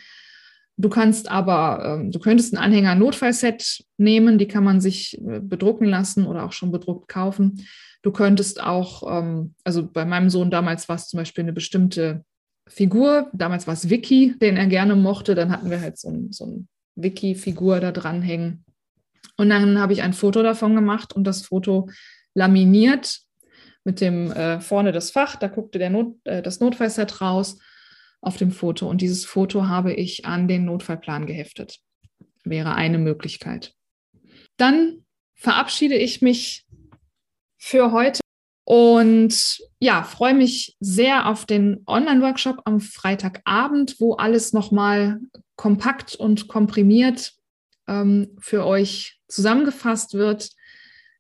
Du 0.76 0.90
kannst 0.90 1.30
aber, 1.30 2.00
ähm, 2.00 2.12
du 2.12 2.18
könntest 2.18 2.52
ein 2.52 2.58
Anhänger-Notfallset 2.58 3.82
nehmen, 3.96 4.36
die 4.36 4.46
kann 4.46 4.62
man 4.62 4.82
sich 4.82 5.18
äh, 5.26 5.40
bedrucken 5.40 5.86
lassen 5.86 6.26
oder 6.26 6.44
auch 6.44 6.52
schon 6.52 6.70
bedruckt 6.70 7.08
kaufen. 7.08 7.66
Du 8.02 8.12
könntest 8.12 8.62
auch, 8.62 9.02
ähm, 9.10 9.54
also 9.64 9.90
bei 9.90 10.04
meinem 10.04 10.28
Sohn 10.28 10.50
damals 10.50 10.86
war 10.88 10.96
es 10.96 11.08
zum 11.08 11.18
Beispiel 11.18 11.44
eine 11.44 11.54
bestimmte 11.54 12.24
Figur, 12.68 13.30
damals 13.32 13.66
war 13.66 13.72
es 13.72 13.88
Vicky, 13.88 14.36
den 14.38 14.58
er 14.58 14.66
gerne 14.66 14.96
mochte, 14.96 15.34
dann 15.34 15.50
hatten 15.50 15.70
wir 15.70 15.80
halt 15.80 15.98
so 15.98 16.10
ein, 16.10 16.30
so 16.30 16.44
ein 16.44 16.68
Vicky-Figur 16.94 17.80
da 17.80 17.90
dranhängen. 17.90 18.66
Und 19.38 19.48
dann 19.48 19.78
habe 19.78 19.94
ich 19.94 20.02
ein 20.02 20.12
Foto 20.12 20.42
davon 20.42 20.74
gemacht 20.74 21.14
und 21.14 21.24
das 21.24 21.42
Foto 21.42 21.88
laminiert 22.38 23.20
mit 23.85 24.01
dem 24.01 24.31
äh, 24.31 24.61
vorne 24.61 24.92
das 24.92 25.11
Fach, 25.11 25.37
da 25.37 25.48
guckte 25.48 25.79
der 25.79 25.90
Not, 25.90 26.16
äh, 26.24 26.40
das 26.40 26.61
Notfallset 26.61 27.20
raus 27.20 27.59
auf 28.20 28.37
dem 28.37 28.53
Foto. 28.53 28.88
Und 28.88 29.01
dieses 29.01 29.24
Foto 29.24 29.66
habe 29.66 29.92
ich 29.92 30.24
an 30.24 30.46
den 30.46 30.64
Notfallplan 30.64 31.27
geheftet. 31.27 31.81
Wäre 32.44 32.74
eine 32.74 32.98
Möglichkeit. 32.98 33.74
Dann 34.57 35.05
verabschiede 35.35 35.96
ich 35.96 36.22
mich 36.22 36.64
für 37.59 37.92
heute 37.92 38.20
und 38.64 39.61
ja, 39.81 40.03
freue 40.03 40.35
mich 40.35 40.77
sehr 40.79 41.27
auf 41.27 41.46
den 41.46 41.83
Online-Workshop 41.87 42.61
am 42.66 42.81
Freitagabend, 42.81 43.96
wo 43.98 44.14
alles 44.14 44.53
nochmal 44.53 45.20
kompakt 45.57 46.14
und 46.14 46.48
komprimiert 46.48 47.33
ähm, 47.88 48.37
für 48.38 48.64
euch 48.64 49.18
zusammengefasst 49.29 50.14
wird. 50.14 50.51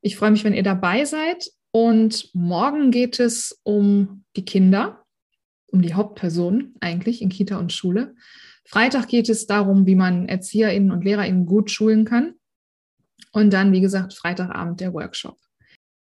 Ich 0.00 0.16
freue 0.16 0.30
mich, 0.30 0.44
wenn 0.44 0.54
ihr 0.54 0.62
dabei 0.62 1.04
seid. 1.04 1.50
Und 1.70 2.30
morgen 2.34 2.90
geht 2.90 3.20
es 3.20 3.60
um 3.62 4.24
die 4.36 4.44
Kinder 4.44 5.04
um 5.70 5.82
die 5.82 5.94
Hauptpersonen 5.94 6.74
eigentlich 6.80 7.22
in 7.22 7.28
Kita 7.28 7.58
und 7.58 7.72
Schule. 7.72 8.14
Freitag 8.66 9.08
geht 9.08 9.28
es 9.28 9.46
darum, 9.46 9.86
wie 9.86 9.94
man 9.94 10.28
ErzieherInnen 10.28 10.90
und 10.90 11.04
LehrerInnen 11.04 11.46
gut 11.46 11.70
schulen 11.70 12.04
kann. 12.04 12.34
Und 13.32 13.52
dann, 13.52 13.72
wie 13.72 13.80
gesagt, 13.80 14.14
Freitagabend 14.14 14.80
der 14.80 14.94
Workshop. 14.94 15.36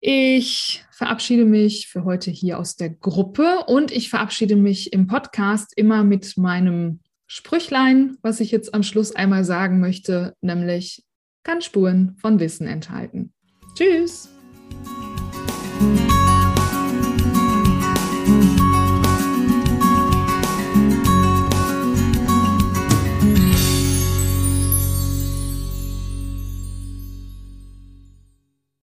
Ich 0.00 0.84
verabschiede 0.92 1.44
mich 1.44 1.88
für 1.88 2.04
heute 2.04 2.30
hier 2.30 2.58
aus 2.58 2.76
der 2.76 2.90
Gruppe 2.90 3.64
und 3.66 3.90
ich 3.90 4.10
verabschiede 4.10 4.56
mich 4.56 4.92
im 4.92 5.06
Podcast 5.06 5.72
immer 5.76 6.04
mit 6.04 6.36
meinem 6.36 7.00
Sprüchlein, 7.26 8.16
was 8.22 8.40
ich 8.40 8.52
jetzt 8.52 8.72
am 8.72 8.84
Schluss 8.84 9.14
einmal 9.14 9.44
sagen 9.44 9.80
möchte, 9.80 10.34
nämlich 10.40 11.04
kann 11.42 11.60
Spuren 11.60 12.16
von 12.18 12.38
Wissen 12.38 12.68
enthalten. 12.68 13.32
Tschüss! 13.76 14.35